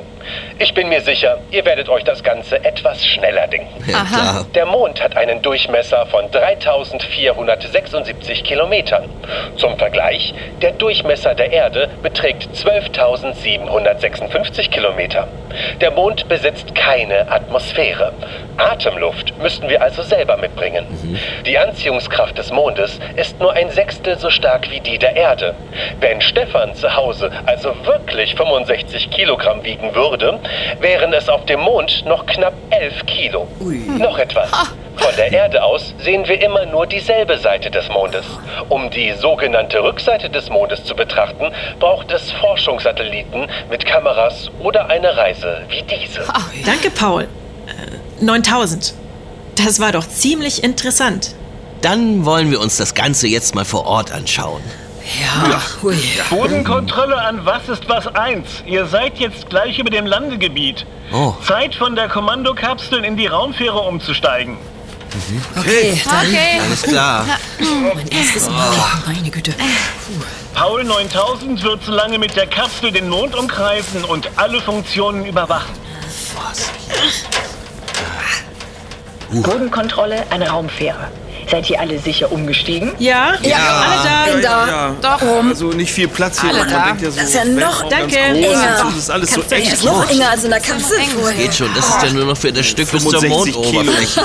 Ich 0.59 0.73
bin 0.73 0.89
mir 0.89 0.99
sicher, 1.01 1.37
ihr 1.51 1.63
werdet 1.65 1.87
euch 1.89 2.03
das 2.03 2.23
Ganze 2.23 2.63
etwas 2.63 3.05
schneller 3.05 3.47
denken. 3.47 3.83
Klar. 3.83 4.45
Der 4.53 4.65
Mond 4.65 5.01
hat 5.03 5.17
einen 5.17 5.41
Durchmesser 5.41 6.05
von 6.07 6.29
3476 6.31 8.43
Kilometern. 8.43 9.09
Zum 9.57 9.77
Vergleich, 9.77 10.33
der 10.61 10.71
Durchmesser 10.73 11.10
der 11.11 11.51
Erde 11.51 11.89
beträgt 12.01 12.47
12.756 12.55 14.69
Kilometer. 14.69 15.27
Der 15.81 15.91
Mond 15.91 16.29
besitzt 16.29 16.73
keine 16.73 17.29
Atmosphäre. 17.29 18.13
Atemluft 18.55 19.33
müssten 19.41 19.67
wir 19.67 19.81
also 19.81 20.03
selber 20.03 20.37
mitbringen. 20.37 20.85
Die 21.45 21.57
Anziehungskraft 21.57 22.37
des 22.37 22.53
Mondes 22.53 22.97
ist 23.17 23.37
nur 23.41 23.51
ein 23.53 23.69
Sechstel 23.71 24.17
so 24.17 24.29
stark 24.29 24.71
wie 24.71 24.79
die 24.79 24.97
der 24.97 25.17
Erde. 25.17 25.53
Wenn 25.99 26.21
Stefan 26.21 26.73
zu 26.75 26.95
Hause 26.95 27.29
also 27.45 27.75
wirklich 27.85 28.35
65 28.35 29.09
Kilogramm 29.09 29.65
wiegen 29.65 29.93
würde, 29.93 30.39
wären 30.79 31.11
es 31.11 31.27
auf 31.27 31.43
dem 31.45 31.59
Mond 31.59 32.05
noch 32.05 32.25
knapp 32.25 32.53
11 32.69 33.05
Kilo. 33.05 33.49
Noch 33.99 34.17
etwas. 34.17 34.49
Von 34.97 35.15
der 35.15 35.31
Erde 35.31 35.63
aus 35.63 35.93
sehen 35.99 36.27
wir 36.27 36.41
immer 36.41 36.65
nur 36.65 36.85
dieselbe 36.85 37.37
Seite 37.37 37.71
des 37.71 37.87
Mondes. 37.89 38.25
Um 38.69 38.89
die 38.89 39.13
sogenannte 39.13 39.81
Rückseite 39.81 40.29
des 40.29 40.49
Mondes 40.49 40.83
zu 40.83 40.95
betrachten, 40.95 41.51
braucht 41.79 42.11
es 42.11 42.31
Forschungssatelliten 42.31 43.47
mit 43.69 43.85
Kameras 43.85 44.51
oder 44.59 44.89
eine 44.89 45.15
Reise 45.15 45.61
wie 45.69 45.81
diese. 45.83 46.21
Danke, 46.65 46.91
Paul. 46.91 47.23
Äh, 47.67 48.23
9000. 48.23 48.93
Das 49.55 49.79
war 49.79 49.91
doch 49.91 50.07
ziemlich 50.07 50.63
interessant. 50.63 51.35
Dann 51.81 52.25
wollen 52.25 52.51
wir 52.51 52.59
uns 52.59 52.77
das 52.77 52.93
Ganze 52.93 53.27
jetzt 53.27 53.55
mal 53.55 53.65
vor 53.65 53.85
Ort 53.85 54.11
anschauen. 54.11 54.61
Ja, 55.19 55.61
hui. 55.81 55.97
Bodenkontrolle 56.29 57.17
an 57.17 57.43
Was 57.43 57.67
ist 57.69 57.89
was 57.89 58.07
1. 58.07 58.63
Ihr 58.65 58.85
seid 58.85 59.17
jetzt 59.17 59.49
gleich 59.49 59.79
über 59.79 59.89
dem 59.89 60.05
Landegebiet. 60.05 60.85
Oh. 61.11 61.33
Zeit 61.43 61.75
von 61.75 61.95
der 61.95 62.07
Kommandokapsel 62.07 63.03
in 63.03 63.17
die 63.17 63.27
Raumfähre 63.27 63.79
umzusteigen. 63.79 64.57
Okay, 65.57 66.01
dann 66.05 66.25
Okay. 66.27 66.59
Alles 66.63 66.81
klar. 66.83 67.25
mein 67.95 68.07
erstes 68.07 68.49
Mal. 68.49 68.71
Meine 69.05 69.29
Güte. 69.29 69.53
Paul 70.53 70.83
9000 70.83 71.61
wird 71.63 71.83
so 71.83 71.91
lange 71.91 72.17
mit 72.17 72.35
der 72.35 72.47
Kapsel 72.47 72.91
den 72.91 73.09
Mond 73.09 73.35
umkreisen 73.35 74.03
und 74.03 74.29
alle 74.37 74.61
Funktionen 74.61 75.25
überwachen. 75.25 75.73
Bodenkontrolle 79.31 80.25
an 80.29 80.43
Raumfähre. 80.43 81.09
Seid 81.51 81.69
ihr 81.69 81.79
alle 81.81 81.99
sicher 81.99 82.31
umgestiegen? 82.31 82.93
Ja? 82.97 83.33
Ja, 83.41 83.57
alle 83.57 84.03
da. 84.03 84.31
Bin 84.33 84.41
da. 84.41 84.67
Ja, 84.67 84.95
Doch. 85.01 85.21
also 85.49 85.65
nicht 85.71 85.91
viel 85.91 86.07
Platz 86.07 86.39
hier. 86.39 86.49
Alle 86.49 86.59
Man 86.59 86.69
da. 86.69 86.85
denkt 86.85 87.01
ja 87.01 87.11
so, 87.11 87.19
Das 87.19 87.27
ist 87.27 87.35
ja 87.35 87.43
noch- 87.45 87.89
Danke. 87.89 88.17
Enger. 88.17 88.77
so, 88.77 88.85
das 88.85 88.95
ist 88.97 89.11
alles 89.11 89.31
so 89.33 89.41
Er 89.49 89.57
eng. 89.57 89.63
ist 89.63 89.83
noch 89.83 90.09
enger 90.09 90.29
als 90.31 90.43
in 90.45 90.49
der 90.49 90.59
Kapsel 90.61 90.97
vorher. 91.19 91.37
Geht 91.37 91.53
schon, 91.53 91.67
das 91.75 91.89
ist 91.89 92.03
ja 92.03 92.09
nur 92.13 92.25
noch 92.25 92.37
für 92.37 92.53
das 92.53 92.65
Stück 92.65 92.89
bis 92.89 93.03
zur 93.03 93.19
65 93.19 93.55
Mondoberfläche. 93.73 94.21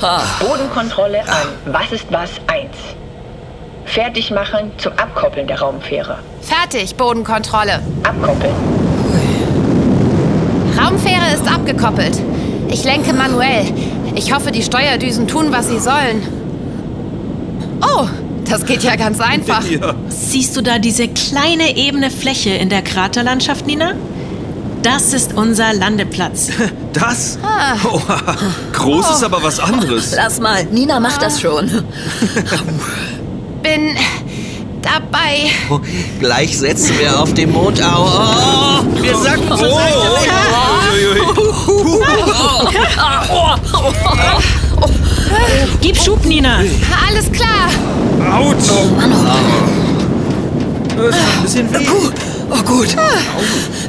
Bodenkontrolle 0.40 1.20
an 1.20 1.48
Was 1.66 1.92
ist 1.92 2.06
was 2.10 2.30
1. 2.46 2.70
Fertig 3.84 4.30
machen 4.30 4.72
zum 4.78 4.92
Abkoppeln 4.94 5.46
der 5.46 5.60
Raumfähre. 5.60 6.18
Fertig, 6.40 6.94
Bodenkontrolle. 6.96 7.80
Abkoppeln. 8.04 8.54
Raumfähre 10.80 11.34
ist 11.34 11.46
abgekoppelt. 11.46 12.18
Ich 12.68 12.84
lenke 12.84 13.12
manuell. 13.12 13.66
Ich 14.14 14.32
hoffe, 14.34 14.50
die 14.50 14.62
Steuerdüsen 14.62 15.28
tun, 15.28 15.48
was 15.52 15.68
sie 15.68 15.78
sollen. 15.78 16.26
Oh, 17.84 18.06
das 18.48 18.64
geht 18.64 18.82
ja 18.82 18.96
ganz 18.96 19.20
einfach. 19.20 19.64
Ja. 19.68 19.94
Siehst 20.08 20.56
du 20.56 20.62
da 20.62 20.78
diese 20.78 21.08
kleine 21.08 21.76
ebene 21.76 22.10
Fläche 22.10 22.50
in 22.50 22.68
der 22.68 22.82
Kraterlandschaft, 22.82 23.66
Nina? 23.66 23.94
Das 24.82 25.12
ist 25.14 25.32
unser 25.34 25.72
Landeplatz. 25.72 26.50
Das? 26.94 27.40
Oh, 27.82 28.00
groß 28.72 29.16
ist 29.16 29.24
aber 29.24 29.42
was 29.42 29.58
anderes. 29.58 30.14
Lass 30.14 30.38
mal, 30.38 30.62
Nina 30.66 31.00
macht 31.00 31.20
das 31.22 31.40
schon. 31.40 31.68
Bin 33.64 33.96
dabei. 34.80 35.50
Oh, 35.70 35.80
gleich 36.20 36.56
setzen 36.56 36.96
wir 37.00 37.18
auf 37.18 37.34
dem 37.34 37.50
Mond 37.50 37.82
au. 37.82 38.06
Oh, 38.06 39.02
wir 39.02 39.16
sacken 39.16 39.48
zur 39.58 39.76
Seite. 44.80 45.68
Gib 45.80 45.96
Schub, 45.96 46.24
Nina. 46.24 46.58
Alles 47.08 47.30
klar. 47.30 47.68
Autsch! 48.32 48.68
Das 50.96 51.16
ist 51.16 51.58
ein 51.58 51.66
bisschen 51.66 51.74
weh. 51.74 51.84
Puh, 51.84 52.10
oh 52.50 52.62
gut. 52.62 52.96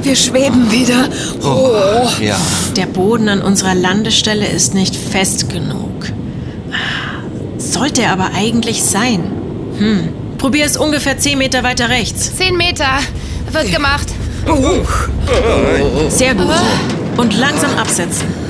Wir 0.02 0.16
schweben 0.16 0.70
wieder. 0.70 1.08
Oh. 1.42 2.08
Ja. 2.20 2.36
Der 2.76 2.86
Boden 2.86 3.28
an 3.28 3.42
unserer 3.42 3.74
Landestelle 3.74 4.46
ist 4.46 4.74
nicht 4.74 4.94
fest 4.94 5.50
genug. 5.50 6.06
Sollte 7.58 8.02
er 8.02 8.12
aber 8.12 8.30
eigentlich 8.34 8.82
sein. 8.82 9.32
Hm. 9.78 10.08
Probier 10.38 10.66
es 10.66 10.76
ungefähr 10.76 11.18
10 11.18 11.38
Meter 11.38 11.62
weiter 11.62 11.88
rechts. 11.88 12.34
Zehn 12.36 12.56
Meter. 12.56 12.98
Wird 13.50 13.72
gemacht. 13.72 14.08
Sehr 16.08 16.34
gut. 16.34 16.46
Und 17.16 17.36
langsam 17.38 17.70
absetzen. 17.78 18.45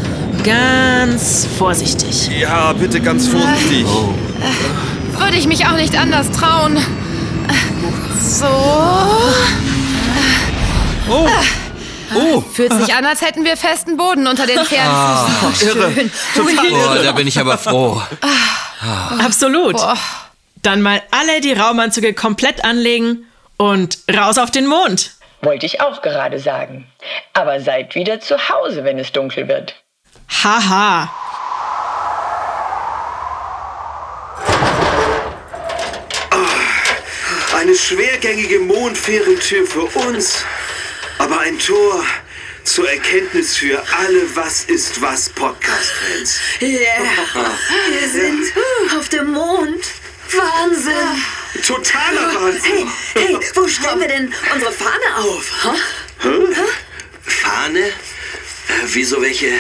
Ganz 0.47 1.45
vorsichtig. 1.59 2.29
Ja, 2.39 2.73
bitte 2.73 3.01
ganz 3.01 3.27
vorsichtig. 3.27 3.85
Würde 5.19 5.37
ich 5.37 5.49
mich 5.49 5.67
auch 5.67 5.75
nicht 5.77 5.99
anders 5.99 6.31
trauen. 6.31 6.79
So. 8.23 8.47
Oh, 11.09 11.29
oh, 12.15 12.41
Fühlt 12.41 12.73
sich 12.75 12.95
an, 12.95 13.05
als 13.05 13.23
hätten 13.23 13.45
wir 13.45 13.57
festen 13.57 13.97
Boden 13.97 14.29
unter 14.29 14.47
den 14.47 14.61
Pferdenfüßen. 14.65 15.69
irre. 15.69 16.11
Total 16.37 16.65
Oh, 16.73 16.95
irre. 16.95 17.03
da 17.05 17.11
bin 17.13 17.27
ich 17.27 17.41
aber 17.41 17.59
froh. 17.59 18.01
Absolut. 19.19 19.73
Boah. 19.77 19.99
Dann 20.63 20.81
mal 20.81 21.03
alle 21.11 21.41
die 21.41 21.55
Raumanzüge 21.55 22.15
komplett 22.15 22.65
anlegen 22.65 23.25
und 23.57 23.99
raus 24.17 24.39
auf 24.39 24.53
den 24.53 24.69
Mond. 24.69 25.11
Wollte 25.43 25.67
ich 25.67 25.81
auch 25.81 26.03
gerade 26.03 26.39
sagen. 26.39 26.87
Aber 27.33 27.61
seid 27.61 27.97
wieder 27.97 28.21
zu 28.21 28.37
Hause, 28.49 28.85
wenn 28.85 28.99
es 29.01 29.11
dunkel 29.11 29.49
wird. 29.49 29.75
Haha. 30.29 31.11
Eine 37.55 37.75
schwergängige 37.75 38.61
Mondfährentür 38.61 39.67
für 39.67 39.85
uns, 39.85 40.45
aber 41.19 41.41
ein 41.41 41.59
Tor 41.59 42.05
zur 42.65 42.91
Erkenntnis 42.91 43.57
für 43.57 43.83
alle 43.99 44.37
Was 44.37 44.65
ist 44.65 45.01
was 45.01 45.31
Podcast-Fans. 45.31 46.39
Ja, 46.61 46.69
wir 46.69 48.09
sind 48.09 48.53
auf 48.99 49.09
dem 49.09 49.33
Mond. 49.33 49.85
Wahnsinn. 50.33 51.23
Totaler 51.67 52.35
Wahnsinn. 52.35 52.91
Hey, 53.15 53.27
hey, 53.27 53.39
wo 53.55 53.67
stellen 53.67 54.01
wir 54.01 54.09
denn 54.09 54.35
unsere 54.53 54.73
Fahne 54.73 55.17
auf? 55.17 55.77
Hm? 56.19 56.55
Fahne? 57.23 57.81
Äh, 57.87 57.93
wieso 58.87 59.23
welche? 59.23 59.53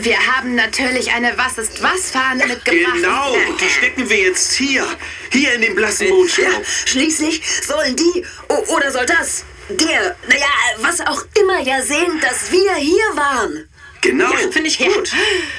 Wir 0.00 0.18
haben 0.18 0.54
natürlich 0.54 1.12
eine 1.12 1.36
Was 1.36 1.58
ist 1.58 1.82
was 1.82 2.10
Fahne 2.10 2.46
mitgebracht. 2.46 2.94
Genau, 2.94 3.34
und 3.34 3.60
die 3.60 3.68
stecken 3.68 4.08
wir 4.08 4.18
jetzt 4.18 4.54
hier. 4.54 4.86
Hier 5.30 5.54
in 5.54 5.62
dem 5.62 5.74
blassen 5.74 6.08
Mondstaub. 6.08 6.46
Ja, 6.46 6.60
schließlich 6.86 7.42
sollen 7.66 7.94
die, 7.96 8.24
oder 8.48 8.90
soll 8.90 9.06
das, 9.06 9.44
der, 9.68 10.16
naja, 10.28 10.46
was 10.78 11.00
auch 11.00 11.24
immer 11.40 11.60
ja 11.60 11.82
sehen, 11.82 12.20
dass 12.20 12.50
wir 12.50 12.74
hier 12.74 13.04
waren. 13.14 13.68
Genau. 14.00 14.30
Finde 14.50 14.68
ich 14.68 14.78
gut. 14.78 15.10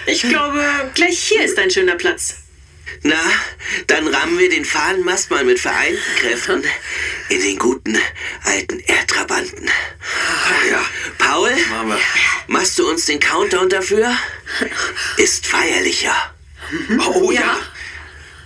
Ich 0.05 0.21
glaube, 0.21 0.91
gleich 0.93 1.19
hier 1.19 1.43
ist 1.43 1.57
ein 1.57 1.71
schöner 1.71 1.95
Platz. 1.95 2.35
Na, 3.01 3.19
dann 3.87 4.07
rammen 4.07 4.37
wir 4.39 4.49
den 4.49 4.63
Fahnenmast 4.65 5.29
mal 5.31 5.43
mit 5.43 5.59
vereinten 5.59 5.99
Kräften 6.19 6.63
in 7.29 7.41
den 7.41 7.57
guten 7.57 7.97
alten 8.43 8.79
Erdtrabanten. 8.79 9.69
Ja. 10.69 10.81
Paul, 11.17 11.51
machst 12.47 12.77
du 12.79 12.87
uns 12.89 13.05
den 13.05 13.19
Countdown 13.19 13.69
dafür? 13.69 14.15
Ist 15.17 15.45
feierlicher. 15.47 16.15
Oh 17.11 17.31
ja. 17.31 17.59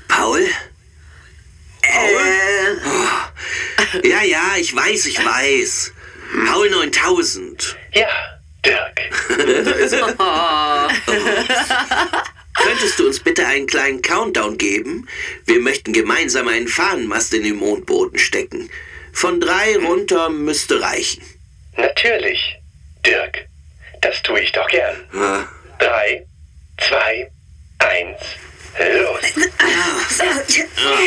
Paul? 0.07 0.47
Äh, 1.81 2.73
Ja, 4.07 4.21
ja, 4.23 4.55
ich 4.57 4.75
weiß, 4.75 5.05
ich 5.05 5.23
weiß. 5.23 5.93
Paul 6.47 6.69
9000. 6.69 7.75
Ja, 7.93 8.07
Dirk. 8.65 8.99
Könntest 12.63 12.99
du 12.99 13.07
uns 13.07 13.19
bitte 13.19 13.45
einen 13.45 13.67
kleinen 13.67 14.01
Countdown 14.01 14.57
geben? 14.57 15.07
Wir 15.45 15.59
möchten 15.59 15.93
gemeinsam 15.93 16.47
einen 16.47 16.67
Fahnenmast 16.67 17.33
in 17.33 17.43
den 17.43 17.55
Mondboden 17.55 18.19
stecken. 18.19 18.69
Von 19.13 19.39
drei 19.39 19.77
runter 19.77 20.29
müsste 20.29 20.81
reichen. 20.81 21.23
Natürlich, 21.77 22.57
Dirk. 23.05 23.47
Das 24.01 24.21
tue 24.23 24.41
ich 24.41 24.51
doch 24.51 24.67
gern. 24.67 24.95
Ja. 25.13 25.49
Drei, 25.79 26.25
zwei, 26.77 27.31
eins, 27.79 28.19
los. 28.77 29.21
so, 30.09 30.23
ja. 30.23 30.99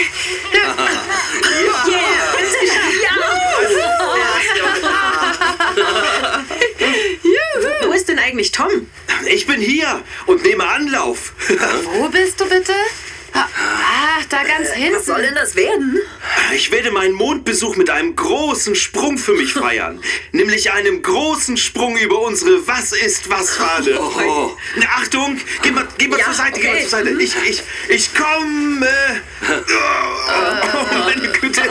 Wo 2.32 2.38
ist 2.38 2.56
eigentlich 8.42 8.50
Tom? 8.50 8.88
Ich 9.28 9.46
bin 9.46 9.60
hier 9.60 10.02
und 10.26 10.42
nehme 10.42 10.66
Anlauf. 10.66 11.32
Wo 11.94 12.08
bist 12.08 12.40
du 12.40 12.48
bitte? 12.48 12.72
Ach, 13.34 14.24
da 14.28 14.42
ganz 14.42 14.68
Was 14.94 15.06
soll 15.06 15.22
denn 15.22 15.34
das 15.34 15.54
werden? 15.56 15.98
Ich 16.54 16.70
werde 16.70 16.90
meinen 16.90 17.14
Mondbesuch 17.14 17.76
mit 17.76 17.90
einem 17.90 18.14
großen 18.14 18.74
Sprung 18.74 19.18
für 19.18 19.32
mich 19.32 19.54
feiern. 19.54 20.02
Nämlich 20.32 20.72
einem 20.72 21.02
großen 21.02 21.56
Sprung 21.56 21.96
über 21.96 22.20
unsere 22.20 22.66
Was 22.66 22.92
ist 22.92 23.30
was 23.30 23.56
Fahne. 23.56 23.98
Oh. 24.00 24.56
Achtung, 24.96 25.38
geh 25.62 25.70
mal, 25.70 25.86
geh 25.98 26.08
mal 26.08 26.18
Ja, 26.18 26.26
zur 26.26 26.34
Seite, 26.34 26.60
geh 26.60 26.66
mal 26.66 26.74
okay. 26.74 26.82
zur 26.82 26.90
Seite. 26.90 27.10
Ich, 27.10 27.34
ich, 27.48 27.62
ich 27.88 28.14
komme. 28.14 28.88
Oh, 29.42 30.94
meine 31.04 31.28
Güte. 31.28 31.62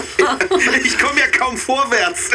Ich 0.84 0.98
komme 0.98 1.20
ja 1.20 1.28
kaum 1.28 1.58
vorwärts. 1.58 2.32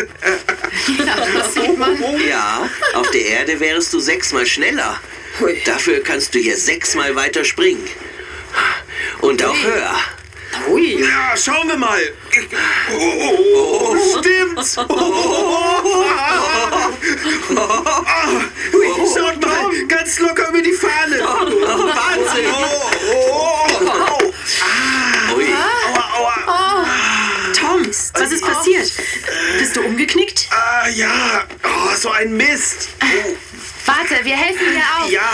Das 1.35 1.55
sieht 1.55 1.79
man. 1.79 1.97
Ja, 2.27 2.69
auf 2.95 3.11
der 3.11 3.27
Erde 3.27 3.59
wärest 3.61 3.93
du 3.93 4.01
sechsmal 4.01 4.47
schneller. 4.47 5.01
Dafür 5.65 6.03
kannst 6.03 6.35
du 6.35 6.39
hier 6.39 6.57
sechsmal 6.57 7.15
weiter 7.15 7.45
springen. 7.45 7.87
Und 9.21 9.45
auch 9.45 9.57
höher. 9.57 9.95
Ui. 10.69 11.01
Ja, 11.01 11.37
schauen 11.37 11.69
wir 11.69 11.77
mal. 11.77 12.01
Oh, 12.93 13.37
oh, 13.55 13.97
stimmt. 14.19 14.59
Oh, 14.89 16.05
Ui, 18.77 18.87
Schaut 19.15 19.41
mal, 19.45 19.87
ganz 19.87 20.19
locker 20.19 20.49
über 20.49 20.63
die 20.63 20.73
Fahne. 20.73 21.19
Wahnsinn! 21.21 22.47
Oh, 22.53 22.91
oh, 23.13 23.93
oh. 24.21 25.37
Ui. 25.37 25.45
Aua, 25.45 26.05
aua. 26.17 26.87
Tom, 27.53 27.87
was 27.87 28.33
ist 28.33 28.45
passiert? 28.45 28.93
Bist 29.59 29.77
du 29.77 29.83
umgeknickt? 29.83 30.49
Ah, 30.51 30.89
ja. 30.89 31.45
Oh, 31.65 31.95
so 31.97 32.11
ein 32.11 32.37
Mist. 32.37 32.89
Warte, 33.85 34.25
wir 34.25 34.37
helfen 34.37 34.73
dir 34.73 34.83
auf. 35.01 35.11
Ja. 35.11 35.33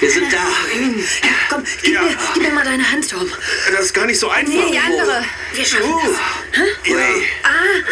Wir 0.00 0.10
sind 0.10 0.32
da. 0.32 0.38
Komm, 1.50 1.64
gib, 1.82 1.94
Ja. 1.94 2.02
mir, 2.02 2.16
gib 2.34 2.42
mir 2.44 2.50
mal 2.52 2.64
deine 2.64 2.88
Hand, 2.90 3.10
Tom. 3.10 3.30
Das 3.72 3.86
ist 3.86 3.94
gar 3.94 4.06
nicht 4.06 4.18
so 4.20 4.28
einfach. 4.30 4.52
Nee, 4.52 4.70
die 4.72 4.78
andere. 4.78 5.24
Wir 5.52 5.64
schaffen 5.64 5.92
Oh, 5.92 6.00
das. 6.04 6.90
Ui. 6.92 7.26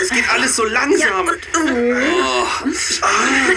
es 0.02 0.08
geht 0.10 0.28
alles 0.28 0.54
so 0.56 0.64
langsam. 0.64 1.26
Und, 1.28 1.38
uh, 1.72 2.46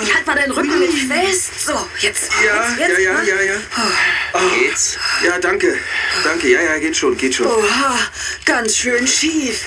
ich 0.02 0.14
halt 0.16 0.26
mal 0.26 0.36
deinen 0.36 0.52
Rücken 0.52 0.80
mit 0.80 0.92
fest. 0.94 1.66
So, 1.66 1.88
jetzt. 2.00 2.32
Ja, 2.44 2.70
jetzt, 2.78 2.80
ja, 2.80 2.98
jetzt, 2.98 3.00
ja, 3.00 3.14
ne? 3.14 3.28
ja, 3.28 3.42
ja. 3.54 4.50
Geht's? 4.60 4.98
Ja, 5.24 5.38
danke. 5.40 5.78
Danke, 6.24 6.48
ja, 6.50 6.62
ja, 6.62 6.78
geht 6.80 6.98
schon, 6.98 7.16
geht 7.18 7.36
schon. 7.36 7.48
Oha, 7.48 7.98
ganz 8.46 8.76
schön 8.78 9.06
schief. 9.08 9.66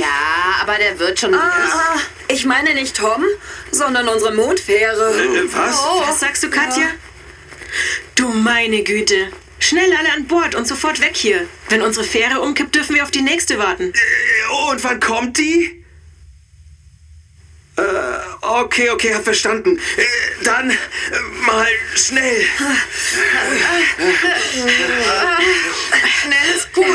Ja, 0.00 0.62
aber 0.62 0.76
der 0.76 0.98
wird 0.98 1.20
schon. 1.20 1.34
Ah, 1.34 1.96
ich 2.28 2.46
meine 2.46 2.72
nicht 2.74 2.96
Tom, 2.96 3.22
sondern 3.70 4.08
unsere 4.08 4.32
Mondfähre. 4.34 5.14
Äh, 5.14 5.44
was? 5.52 5.78
Was 6.06 6.20
sagst 6.20 6.42
du, 6.42 6.48
Katja? 6.50 6.86
Du 8.14 8.28
meine 8.28 8.82
Güte. 8.82 9.28
Schnell 9.58 9.92
alle 9.96 10.12
an 10.12 10.26
Bord 10.26 10.54
und 10.54 10.66
sofort 10.66 11.00
weg 11.00 11.16
hier. 11.16 11.46
Wenn 11.68 11.80
unsere 11.82 12.04
Fähre 12.04 12.40
umkippt, 12.40 12.74
dürfen 12.74 12.94
wir 12.96 13.02
auf 13.02 13.10
die 13.10 13.22
nächste 13.22 13.58
warten. 13.58 13.92
Äh, 13.94 14.70
Und 14.70 14.84
wann 14.84 15.00
kommt 15.00 15.38
die? 15.38 15.84
Äh, 17.76 17.82
okay, 18.42 18.90
okay, 18.90 19.14
hab 19.14 19.24
verstanden. 19.24 19.78
Äh, 19.96 20.04
dann 20.44 20.70
äh, 20.70 20.74
mal 21.46 21.66
schnell. 21.96 22.44
Schnell 26.22 26.56
ist 26.56 26.72
gut. 26.72 26.86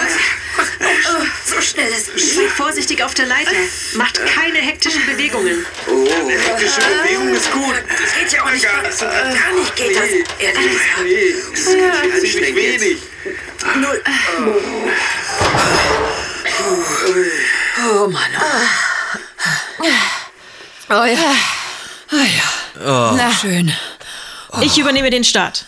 So 1.45 1.61
schnell 1.61 1.89
ist 1.91 2.35
Sei 2.35 2.47
vorsichtig 2.49 3.03
auf 3.03 3.13
der 3.13 3.25
Leiter. 3.25 3.51
Macht 3.95 4.25
keine 4.25 4.59
hektischen 4.59 5.05
Bewegungen. 5.05 5.65
Oh, 5.87 5.98
hektische 6.37 6.81
Bewegung 6.81 7.33
ist 7.33 7.51
gut. 7.51 7.75
Das 7.75 8.13
geht 8.19 8.31
ja 8.33 8.43
auch 8.43 8.51
nicht. 8.51 8.63
Gar, 8.63 8.81
Gar 8.81 8.89
nicht 9.59 9.75
geht 9.75 9.95
das, 9.95 10.03
ehrlich 10.39 10.71
gesagt. 10.71 11.03
Nee, 11.03 11.33
das 11.51 11.59
ist 11.59 11.65
ziemlich 11.65 12.13
anstrengend 12.13 12.57
jetzt. 12.57 12.81
wenig. 12.81 12.97
Null. 13.75 14.01
Oh 17.91 18.07
Mann. 18.07 18.31
Oh 20.89 21.05
ja. 21.05 21.35
Na, 23.15 23.31
Schön. 23.31 23.71
Ich 24.61 24.77
übernehme 24.79 25.09
den 25.11 25.23
Start. 25.23 25.65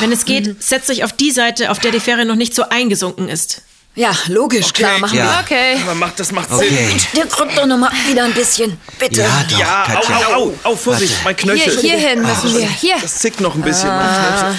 Wenn 0.00 0.12
es 0.12 0.24
geht, 0.24 0.62
setzt 0.62 0.90
euch 0.90 1.02
auf 1.04 1.12
die 1.14 1.30
Seite, 1.30 1.70
auf 1.70 1.78
der 1.78 1.92
die 1.92 2.00
Fähre 2.00 2.24
noch 2.26 2.34
nicht 2.36 2.54
so 2.54 2.68
eingesunken 2.68 3.28
ist. 3.28 3.62
Ja, 3.98 4.12
logisch, 4.28 4.72
klar, 4.72 4.96
machen 5.00 5.18
Ja. 5.18 5.40
okay. 5.42 5.76
Aber 5.82 5.96
macht, 5.96 6.20
das 6.20 6.30
macht 6.30 6.52
Okay. 6.52 6.68
Sinn. 6.68 6.78
wir. 7.12 7.20
Der 7.22 7.24
drückt 7.26 7.58
doch 7.58 7.66
noch 7.66 7.78
mal 7.78 7.90
wieder 8.08 8.22
ein 8.22 8.32
bisschen. 8.32 8.78
Bitte. 8.96 9.22
Ja, 9.22 9.44
doch, 9.50 9.58
Ja, 9.58 9.82
au, 9.82 9.86
Katja. 9.86 10.16
au, 10.36 10.42
au, 10.44 10.52
au, 10.70 10.76
Vorsicht, 10.76 11.14
mein 11.24 11.34
Hier, 11.36 11.52
Knöchel. 11.54 11.80
hierhin 11.80 12.22
müssen 12.22 12.54
wir. 12.56 12.68
Hier. 12.68 12.94
Das 13.02 13.16
zickt 13.18 13.40
noch 13.40 13.56
ein 13.56 13.62
bisschen, 13.62 13.88
mein 13.88 14.06
Knöchel. 14.06 14.54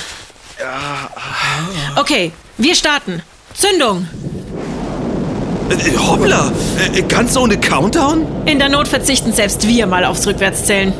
Okay, 1.96 2.34
wir 2.58 2.76
starten. 2.76 3.22
Zündung! 3.54 4.10
Äh, 5.70 5.98
hoppla, 5.98 6.52
äh, 6.94 7.02
ganz 7.04 7.38
ohne 7.38 7.58
Countdown? 7.58 8.26
In 8.46 8.60
der 8.60 8.68
Not 8.68 8.90
verzichten 8.90 9.32
selbst 9.32 9.66
wir 9.66 9.88
mal 9.88 10.04
aufs 10.04 10.28
Rückwärtszählen. 10.28 10.92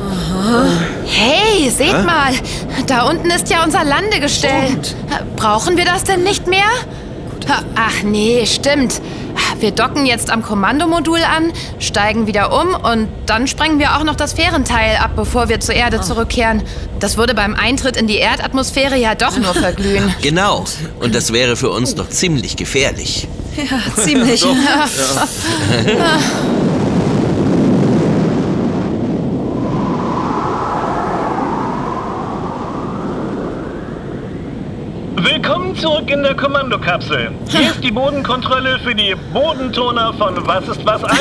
Hey, 1.04 1.68
seht 1.70 2.06
mal. 2.06 2.32
Da 2.86 3.02
unten 3.02 3.30
ist 3.30 3.50
ja 3.50 3.62
unser 3.64 3.84
Landegestell. 3.84 4.78
Brauchen 5.36 5.76
wir 5.76 5.84
das 5.84 6.04
denn 6.04 6.22
nicht 6.22 6.46
mehr? 6.46 6.64
Ach 7.74 8.02
nee, 8.02 8.44
stimmt. 8.46 9.00
Wir 9.58 9.72
docken 9.72 10.06
jetzt 10.06 10.30
am 10.30 10.42
Kommandomodul 10.42 11.18
an, 11.18 11.52
steigen 11.78 12.26
wieder 12.26 12.52
um 12.58 12.74
und 12.74 13.08
dann 13.26 13.46
sprengen 13.46 13.78
wir 13.78 13.96
auch 13.96 14.04
noch 14.04 14.16
das 14.16 14.32
Fährenteil 14.32 14.96
ab, 14.96 15.12
bevor 15.16 15.48
wir 15.48 15.60
zur 15.60 15.74
Erde 15.74 16.00
zurückkehren. 16.00 16.62
Das 16.98 17.16
würde 17.16 17.34
beim 17.34 17.54
Eintritt 17.54 17.96
in 17.96 18.06
die 18.06 18.16
Erdatmosphäre 18.16 18.96
ja 18.96 19.14
doch 19.14 19.36
nur 19.36 19.54
verglühen. 19.54 20.14
Genau. 20.22 20.64
Und 21.00 21.14
das 21.14 21.32
wäre 21.32 21.56
für 21.56 21.70
uns 21.70 21.94
doch 21.94 22.08
ziemlich 22.08 22.56
gefährlich. 22.56 23.26
Ziemlich. 23.96 24.42
Willkommen 24.44 24.68
zurück 35.80 36.10
in 36.10 36.22
der 36.22 36.34
Kommandokapsel. 36.34 37.30
Hier 37.48 37.70
ist 37.70 37.82
die 37.82 37.90
Bodenkontrolle 37.90 38.78
für 38.80 38.94
die 38.94 39.14
Bodentoner 39.32 40.12
von 40.14 40.46
Was 40.46 40.68
ist 40.68 40.84
was 40.84 41.02
1. 41.02 41.18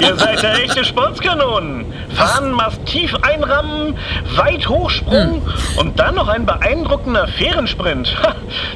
Ihr 0.00 0.16
seid 0.16 0.42
ja 0.42 0.54
echte 0.54 0.84
Sportskanonen. 0.84 1.84
Fahnenmast 2.14 2.78
tief 2.86 3.14
einrammen, 3.22 3.94
weit 4.36 4.66
Hochsprung 4.68 5.42
und 5.76 5.98
dann 6.00 6.14
noch 6.14 6.28
ein 6.28 6.46
beeindruckender 6.46 7.28
Fährensprint. 7.28 8.16
Ha, 8.22 8.34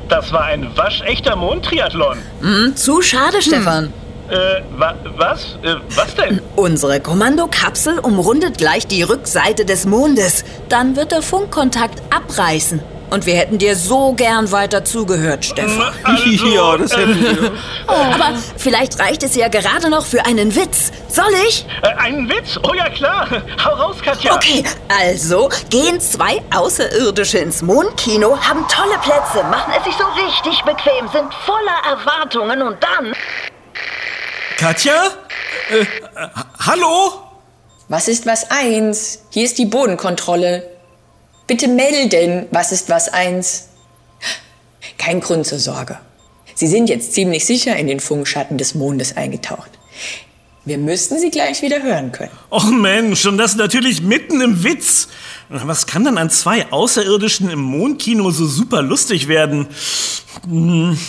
Das 0.09 0.31
war 0.33 0.44
ein 0.44 0.68
waschechter 0.76 1.37
Mondtriathlon. 1.37 2.18
Hm, 2.42 2.76
zu 2.76 3.00
schade, 3.00 3.40
Stefan. 3.40 3.92
Äh, 4.28 4.62
wa 4.76 4.94
was? 5.16 5.57
Äh, 5.62 5.76
was 5.96 6.14
denn? 6.14 6.40
Unsere 6.57 7.00
Kommandokapsel 7.00 7.98
umrundet 7.98 8.59
gleich 8.59 8.87
die 8.87 9.02
Rückseite 9.02 9.64
des 9.64 9.87
Mondes. 9.87 10.44
Dann 10.68 10.96
wird 10.96 11.12
der 11.12 11.22
Funkkontakt 11.22 12.02
abreißen. 12.14 12.81
Und 13.12 13.27
wir 13.27 13.35
hätten 13.37 13.59
dir 13.59 13.77
so 13.77 14.14
gern 14.14 14.51
weiter 14.53 14.87
zugehört, 14.87 15.44
Stefan. 15.44 15.92
Also, 16.03 16.46
ja, 16.46 16.79
das 16.79 16.96
hätten 16.96 17.20
wir. 17.20 17.53
Aber 17.87 18.38
vielleicht 18.57 18.98
reicht 18.98 19.22
es 19.22 19.35
ja 19.35 19.48
gerade 19.48 19.90
noch 19.90 20.07
für 20.07 20.25
einen 20.25 20.55
Witz. 20.57 20.90
Soll 21.09 21.31
ich? 21.46 21.66
Äh, 21.83 21.88
einen 21.88 22.27
Witz? 22.27 22.59
Oh 22.62 22.72
ja, 22.72 22.88
klar. 22.88 23.29
Hau 23.62 23.75
raus, 23.75 23.96
Katja. 24.03 24.35
Okay, 24.35 24.64
also 24.88 25.51
gehen 25.68 26.01
zwei 26.01 26.40
Außerirdische 26.55 27.37
ins 27.37 27.61
Mondkino, 27.61 28.38
haben 28.40 28.66
tolle 28.68 28.98
Plätze, 29.03 29.46
machen 29.46 29.75
es 29.77 29.85
sich 29.85 29.94
so 29.94 30.05
richtig 30.25 30.62
bequem, 30.62 31.07
sind 31.12 31.35
voller 31.44 31.98
Erwartungen 32.01 32.62
und 32.62 32.79
dann... 32.83 33.12
Katja? 34.57 34.94
Äh, 35.70 35.81
äh, 35.81 35.87
hallo? 36.66 37.12
Was 37.88 38.09
ist 38.09 38.25
was 38.25 38.51
eins? 38.51 39.27
Hier 39.29 39.44
ist 39.44 39.59
die 39.59 39.66
Bodenkontrolle. 39.66 40.71
Bitte 41.46 41.68
melden, 41.68 42.46
was 42.50 42.72
ist 42.72 42.88
was 42.88 43.09
eins? 43.09 43.68
Kein 44.98 45.20
Grund 45.20 45.46
zur 45.46 45.59
Sorge. 45.59 45.98
Sie 46.55 46.66
sind 46.66 46.88
jetzt 46.88 47.14
ziemlich 47.14 47.44
sicher 47.44 47.76
in 47.76 47.87
den 47.87 48.00
Funkschatten 48.00 48.59
des 48.59 48.74
Mondes 48.74 49.16
eingetaucht. 49.16 49.70
Wir 50.64 50.78
müssten 50.78 51.18
sie 51.18 51.31
gleich 51.31 51.61
wieder 51.62 51.83
hören 51.83 52.12
können. 52.12 52.31
Och 52.50 52.70
Mensch, 52.70 53.26
und 53.26 53.37
das 53.37 53.57
natürlich 53.57 54.00
mitten 54.00 54.40
im 54.40 54.62
Witz. 54.62 55.09
Was 55.48 55.87
kann 55.87 56.05
denn 56.05 56.18
an 56.18 56.31
zwei 56.31 56.70
Außerirdischen 56.70 57.50
im 57.50 57.59
Mondkino 57.61 58.31
so 58.31 58.46
super 58.46 58.81
lustig 58.81 59.26
werden? 59.28 59.66
Hm. 60.44 60.98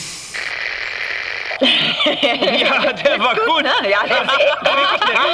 Ja, 2.22 2.92
der 2.92 3.20
war 3.20 3.36
gut. 3.36 3.64
Ja, 3.90 4.04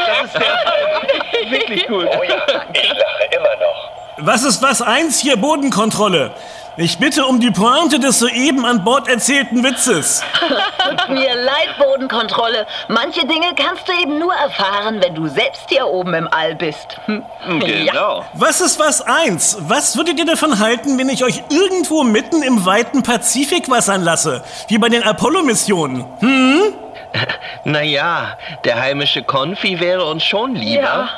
Das 0.07 0.25
ist 0.25 0.35
der, 0.35 1.51
wirklich 1.51 1.87
gut. 1.87 2.05
Oh 2.19 2.23
ja, 2.23 2.45
ich 2.73 2.89
lache 2.89 3.23
immer 3.31 3.55
noch. 3.55 3.89
Was 4.21 4.43
ist 4.43 4.61
was 4.61 4.81
eins 4.81 5.19
hier 5.19 5.37
Bodenkontrolle? 5.37 6.31
Ich 6.75 6.97
bitte 6.97 7.25
um 7.25 7.39
die 7.39 7.51
Pointe 7.51 7.99
des 7.99 8.19
soeben 8.19 8.65
an 8.65 8.83
Bord 8.83 9.07
erzählten 9.07 9.63
Witzes. 9.63 10.21
Mir 11.09 11.35
leid, 11.35 11.77
Bodenkontrolle. 11.77 12.67
Manche 12.89 13.21
Dinge 13.21 13.47
kannst 13.55 13.87
du 13.87 13.93
eben 13.93 14.19
nur 14.19 14.33
erfahren, 14.33 15.01
wenn 15.01 15.15
du 15.15 15.27
selbst 15.27 15.63
hier 15.69 15.87
oben 15.87 16.13
im 16.13 16.27
All 16.31 16.55
bist. 16.55 16.97
Hm. 17.05 17.23
Genau. 17.59 18.25
Was 18.33 18.59
ist 18.59 18.77
was 18.77 19.01
eins? 19.01 19.57
Was 19.61 19.95
würdet 19.95 20.19
ihr 20.19 20.25
davon 20.25 20.59
halten, 20.59 20.97
wenn 20.97 21.09
ich 21.09 21.23
euch 21.23 21.43
irgendwo 21.49 22.03
mitten 22.03 22.43
im 22.43 22.65
weiten 22.65 23.03
Pazifik 23.03 23.69
wassern 23.69 24.03
lasse? 24.03 24.43
Wie 24.67 24.77
bei 24.77 24.89
den 24.89 25.03
Apollo-Missionen? 25.03 26.05
Hm? 26.19 26.73
Naja, 27.65 28.37
der 28.63 28.79
heimische 28.79 29.23
Konfi 29.23 29.79
wäre 29.79 30.05
uns 30.05 30.23
schon 30.23 30.55
lieber. 30.55 31.09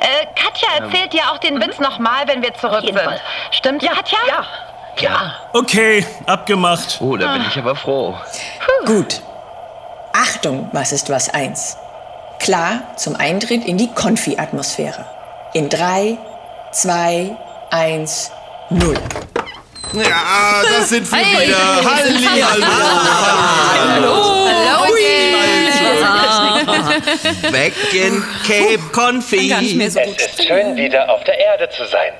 Äh, 0.00 0.26
Katja 0.34 0.68
erzählt 0.84 1.12
dir 1.12 1.22
auch 1.30 1.38
den 1.38 1.60
Witz 1.60 1.78
nochmal, 1.78 2.26
wenn 2.26 2.42
wir 2.42 2.54
zurück 2.54 2.82
sind. 2.84 2.98
Fall. 2.98 3.20
Stimmt, 3.50 3.82
Katja? 3.82 4.18
Ja. 4.28 4.44
Ja. 4.98 5.34
Okay, 5.54 6.06
abgemacht. 6.26 6.98
Oh, 7.00 7.16
da 7.16 7.32
bin 7.32 7.46
ich 7.48 7.56
aber 7.58 7.74
froh. 7.74 8.14
Gut. 8.84 9.22
Achtung, 10.12 10.68
was 10.72 10.92
ist 10.92 11.08
was 11.08 11.30
eins? 11.32 11.76
Klar 12.38 12.82
zum 12.96 13.16
Eintritt 13.16 13.64
in 13.64 13.78
die 13.78 13.88
Konfi-Atmosphäre. 13.94 15.06
In 15.54 15.68
drei, 15.70 16.18
zwei, 16.72 17.34
eins, 17.70 18.30
null. 18.68 18.98
Ja, 19.94 20.62
das 20.78 20.88
sind 20.90 21.10
wir 21.10 21.18
Hey. 21.18 21.48
wieder. 21.48 21.56
Halli, 21.90 22.26
hallo. 22.26 22.66
Hallo, 24.76 24.91
Back 27.50 27.72
in 27.92 28.22
Cape 28.46 28.80
Konfi. 28.92 29.52
Es 29.52 29.96
ist 29.96 30.44
schön, 30.46 30.76
wieder 30.76 31.08
auf 31.10 31.22
der 31.24 31.38
Erde 31.38 31.68
zu 31.70 31.84
sein. 31.86 32.12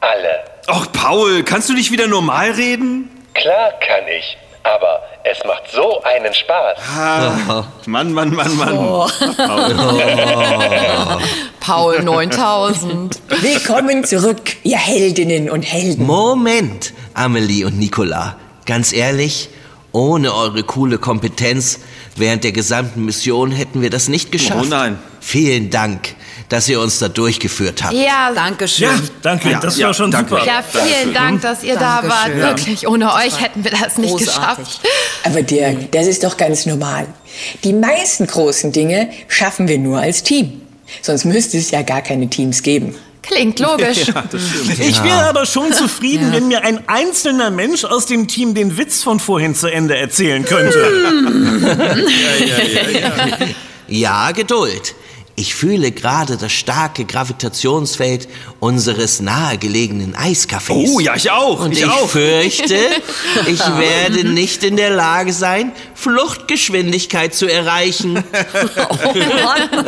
Alle. 0.00 0.40
Och, 0.68 0.92
Paul, 0.92 1.42
kannst 1.42 1.68
du 1.68 1.74
nicht 1.74 1.90
wieder 1.90 2.06
normal 2.06 2.52
reden? 2.52 3.10
Klar 3.34 3.72
kann 3.80 4.06
ich. 4.18 4.36
Aber 4.62 5.02
es 5.24 5.38
macht 5.46 5.62
so 5.72 6.02
einen 6.02 6.34
Spaß. 6.34 6.78
Ah, 6.96 7.64
Mann, 7.86 8.12
Mann, 8.12 8.34
Mann, 8.34 8.56
Mann. 8.56 8.76
Paul 11.60 12.02
9000. 12.02 13.18
Willkommen 13.40 14.04
zurück, 14.04 14.56
ihr 14.62 14.76
Heldinnen 14.76 15.48
und 15.50 15.62
Helden. 15.62 16.04
Moment, 16.06 16.92
Amelie 17.14 17.64
und 17.64 17.78
Nicola. 17.78 18.36
Ganz 18.66 18.92
ehrlich, 18.92 19.48
ohne 19.92 20.34
eure 20.34 20.62
coole 20.62 20.98
Kompetenz 20.98 21.80
während 22.20 22.44
der 22.44 22.52
gesamten 22.52 23.04
Mission 23.04 23.50
hätten 23.50 23.82
wir 23.82 23.90
das 23.90 24.08
nicht 24.08 24.30
geschafft. 24.32 24.60
Oh 24.62 24.68
nein. 24.68 24.98
Vielen 25.20 25.68
Dank, 25.70 26.14
dass 26.48 26.68
ihr 26.68 26.80
uns 26.80 26.98
da 26.98 27.08
durchgeführt 27.08 27.82
habt. 27.82 27.92
Ja, 27.94 28.32
Dankeschön. 28.34 28.88
Ja, 28.88 29.00
danke, 29.22 29.50
Ja, 29.50 29.60
das 29.60 29.76
ja, 29.76 29.86
war 29.88 29.94
schon 29.94 30.10
danke. 30.10 30.30
super. 30.30 30.46
ja, 30.46 30.62
vielen 30.62 31.12
Dank, 31.12 31.42
dass 31.42 31.62
ihr 31.62 31.74
da 31.74 32.02
wart. 32.04 32.28
Dankeschön. 32.28 32.40
Wirklich, 32.40 32.88
ohne 32.88 33.12
euch 33.14 33.40
hätten 33.40 33.64
wir 33.64 33.70
das 33.72 33.98
nicht 33.98 34.10
Großartig. 34.16 34.64
geschafft. 34.64 34.80
Aber 35.24 35.42
Dirk, 35.42 35.92
das 35.92 36.06
ist 36.06 36.24
doch 36.24 36.36
ganz 36.36 36.64
normal. 36.66 37.06
Die 37.64 37.72
meisten 37.72 38.26
großen 38.26 38.72
Dinge 38.72 39.10
schaffen 39.28 39.68
wir 39.68 39.78
nur 39.78 39.98
als 40.00 40.22
Team. 40.22 40.60
Sonst 41.02 41.24
müsste 41.24 41.58
es 41.58 41.70
ja 41.70 41.82
gar 41.82 42.02
keine 42.02 42.28
Teams 42.28 42.62
geben. 42.62 42.94
Klingt 43.22 43.58
logisch. 43.58 44.06
Ja, 44.14 44.24
das 44.30 44.42
stimmt. 44.48 44.78
Ich 44.80 45.02
wäre 45.02 45.28
aber 45.28 45.46
schon 45.46 45.72
zufrieden, 45.72 46.32
wenn 46.32 46.48
mir 46.48 46.62
ein 46.64 46.88
einzelner 46.88 47.50
Mensch 47.50 47.84
aus 47.84 48.06
dem 48.06 48.28
Team 48.28 48.54
den 48.54 48.76
Witz 48.76 49.02
von 49.02 49.20
vorhin 49.20 49.54
zu 49.54 49.68
Ende 49.68 49.96
erzählen 49.96 50.44
könnte. 50.44 50.78
Ja, 53.92 54.30
Geduld. 54.30 54.94
Ich 55.40 55.54
fühle 55.54 55.90
gerade 55.90 56.36
das 56.36 56.52
starke 56.52 57.06
Gravitationsfeld 57.06 58.28
unseres 58.58 59.20
nahegelegenen 59.20 60.14
Eiscafés. 60.14 60.92
Oh, 60.92 61.00
ja, 61.00 61.16
ich 61.16 61.30
auch. 61.30 61.60
Und 61.60 61.72
ich 61.72 61.78
ich, 61.78 61.86
auch. 61.86 62.10
fürchte, 62.10 62.76
ich 63.46 63.58
werde 63.58 64.28
nicht 64.28 64.62
in 64.64 64.76
der 64.76 64.90
Lage 64.90 65.32
sein, 65.32 65.72
Fluchtgeschwindigkeit 65.94 67.34
zu 67.34 67.46
erreichen. 67.46 68.22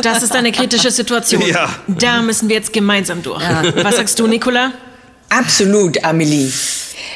Das 0.01 0.23
ist 0.23 0.35
eine 0.35 0.51
kritische 0.51 0.91
Situation. 0.91 1.43
Ja. 1.47 1.69
Da 1.87 2.21
müssen 2.21 2.49
wir 2.49 2.55
jetzt 2.55 2.73
gemeinsam 2.73 3.21
durch. 3.21 3.43
Was 3.75 3.97
sagst 3.97 4.19
du, 4.19 4.27
Nicola? 4.27 4.71
Absolut, 5.29 6.03
Amelie. 6.03 6.51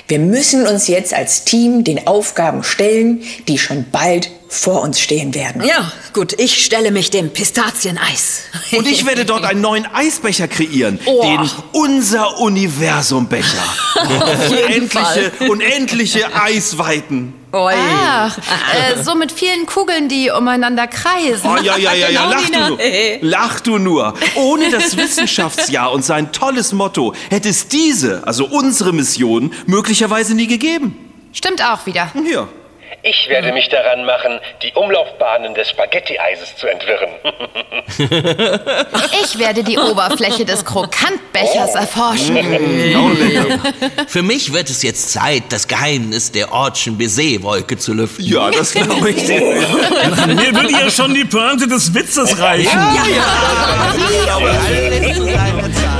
Wir 0.07 0.19
müssen 0.19 0.67
uns 0.67 0.87
jetzt 0.87 1.13
als 1.13 1.43
Team 1.43 1.83
den 1.83 2.07
Aufgaben 2.07 2.63
stellen, 2.63 3.23
die 3.47 3.57
schon 3.57 3.85
bald 3.91 4.29
vor 4.49 4.81
uns 4.81 4.99
stehen 4.99 5.33
werden. 5.33 5.63
Ja, 5.63 5.91
gut, 6.13 6.33
ich 6.39 6.63
stelle 6.63 6.91
mich 6.91 7.09
dem 7.09 7.31
Pistazieneis. 7.31 8.43
Und 8.71 8.87
ich 8.87 9.05
werde 9.05 9.25
dort 9.25 9.43
einen 9.43 9.61
neuen 9.61 9.85
Eisbecher 9.85 10.47
kreieren. 10.47 10.99
Oh. 11.09 11.21
Den 11.21 11.49
Unser 11.71 12.39
Universumbecher. 12.39 13.63
unendliche, 14.49 15.31
unendliche 15.49 16.35
Eisweiten. 16.35 17.33
Oi. 17.53 17.73
Ach, 17.75 18.37
äh, 18.37 19.01
so 19.01 19.15
mit 19.15 19.31
vielen 19.31 19.65
Kugeln, 19.65 20.09
die 20.09 20.29
umeinander 20.29 20.85
kreisen. 20.87 21.49
Oh, 21.49 21.55
ja, 21.63 21.77
ja, 21.77 21.93
ja, 21.93 22.09
ja, 22.09 22.29
Genau, 22.29 22.29
lach 22.29 22.49
du 22.49 22.59
nur. 22.69 23.19
Lach 23.21 23.59
du 23.61 23.77
nur. 23.77 24.13
Ohne 24.35 24.69
das 24.69 24.97
Wissenschaftsjahr 24.97 25.91
und 25.93 26.03
sein 26.03 26.31
tolles 26.33 26.73
Motto 26.73 27.13
hätte 27.29 27.49
es 27.49 27.67
diese, 27.69 28.27
also 28.27 28.45
unsere 28.45 28.91
Mission, 28.91 29.53
möglicherweise 29.65 30.35
nie 30.35 30.47
gegeben. 30.47 30.95
Stimmt 31.31 31.63
auch 31.63 31.85
wieder. 31.85 32.11
Hier. 32.25 32.49
Ich 33.09 33.29
werde 33.29 33.53
mich 33.53 33.69
daran 33.69 34.03
machen, 34.03 34.39
die 34.61 34.73
Umlaufbahnen 34.73 35.53
des 35.53 35.69
Spaghetti-Eises 35.69 36.57
zu 36.57 36.67
entwirren. 36.67 37.09
Ich 39.23 39.39
werde 39.39 39.63
die 39.63 39.77
Oberfläche 39.77 40.43
des 40.43 40.65
Krokantbechers 40.65 41.75
erforschen. 41.75 42.37
Für 44.07 44.21
mich 44.23 44.51
wird 44.51 44.69
es 44.69 44.83
jetzt 44.83 45.13
Zeit, 45.13 45.43
das 45.49 45.69
Geheimnis 45.69 46.33
der 46.33 46.51
Ortschen 46.51 46.97
Baiser-Wolke 46.97 47.77
zu 47.77 47.93
lüften. 47.93 48.25
Ja, 48.25 48.51
das 48.51 48.73
glaube 48.73 49.11
ich. 49.11 49.25
Mir 49.27 50.53
würde 50.53 50.71
ja 50.71 50.89
schon 50.89 51.13
die 51.13 51.23
Pointe 51.23 51.65
des 51.67 51.93
Witzes 51.93 52.37
reichen. 52.39 52.77
Alle 54.37 55.13
zu 55.13 55.23
seiner 55.23 55.73
Zeit. 55.73 55.96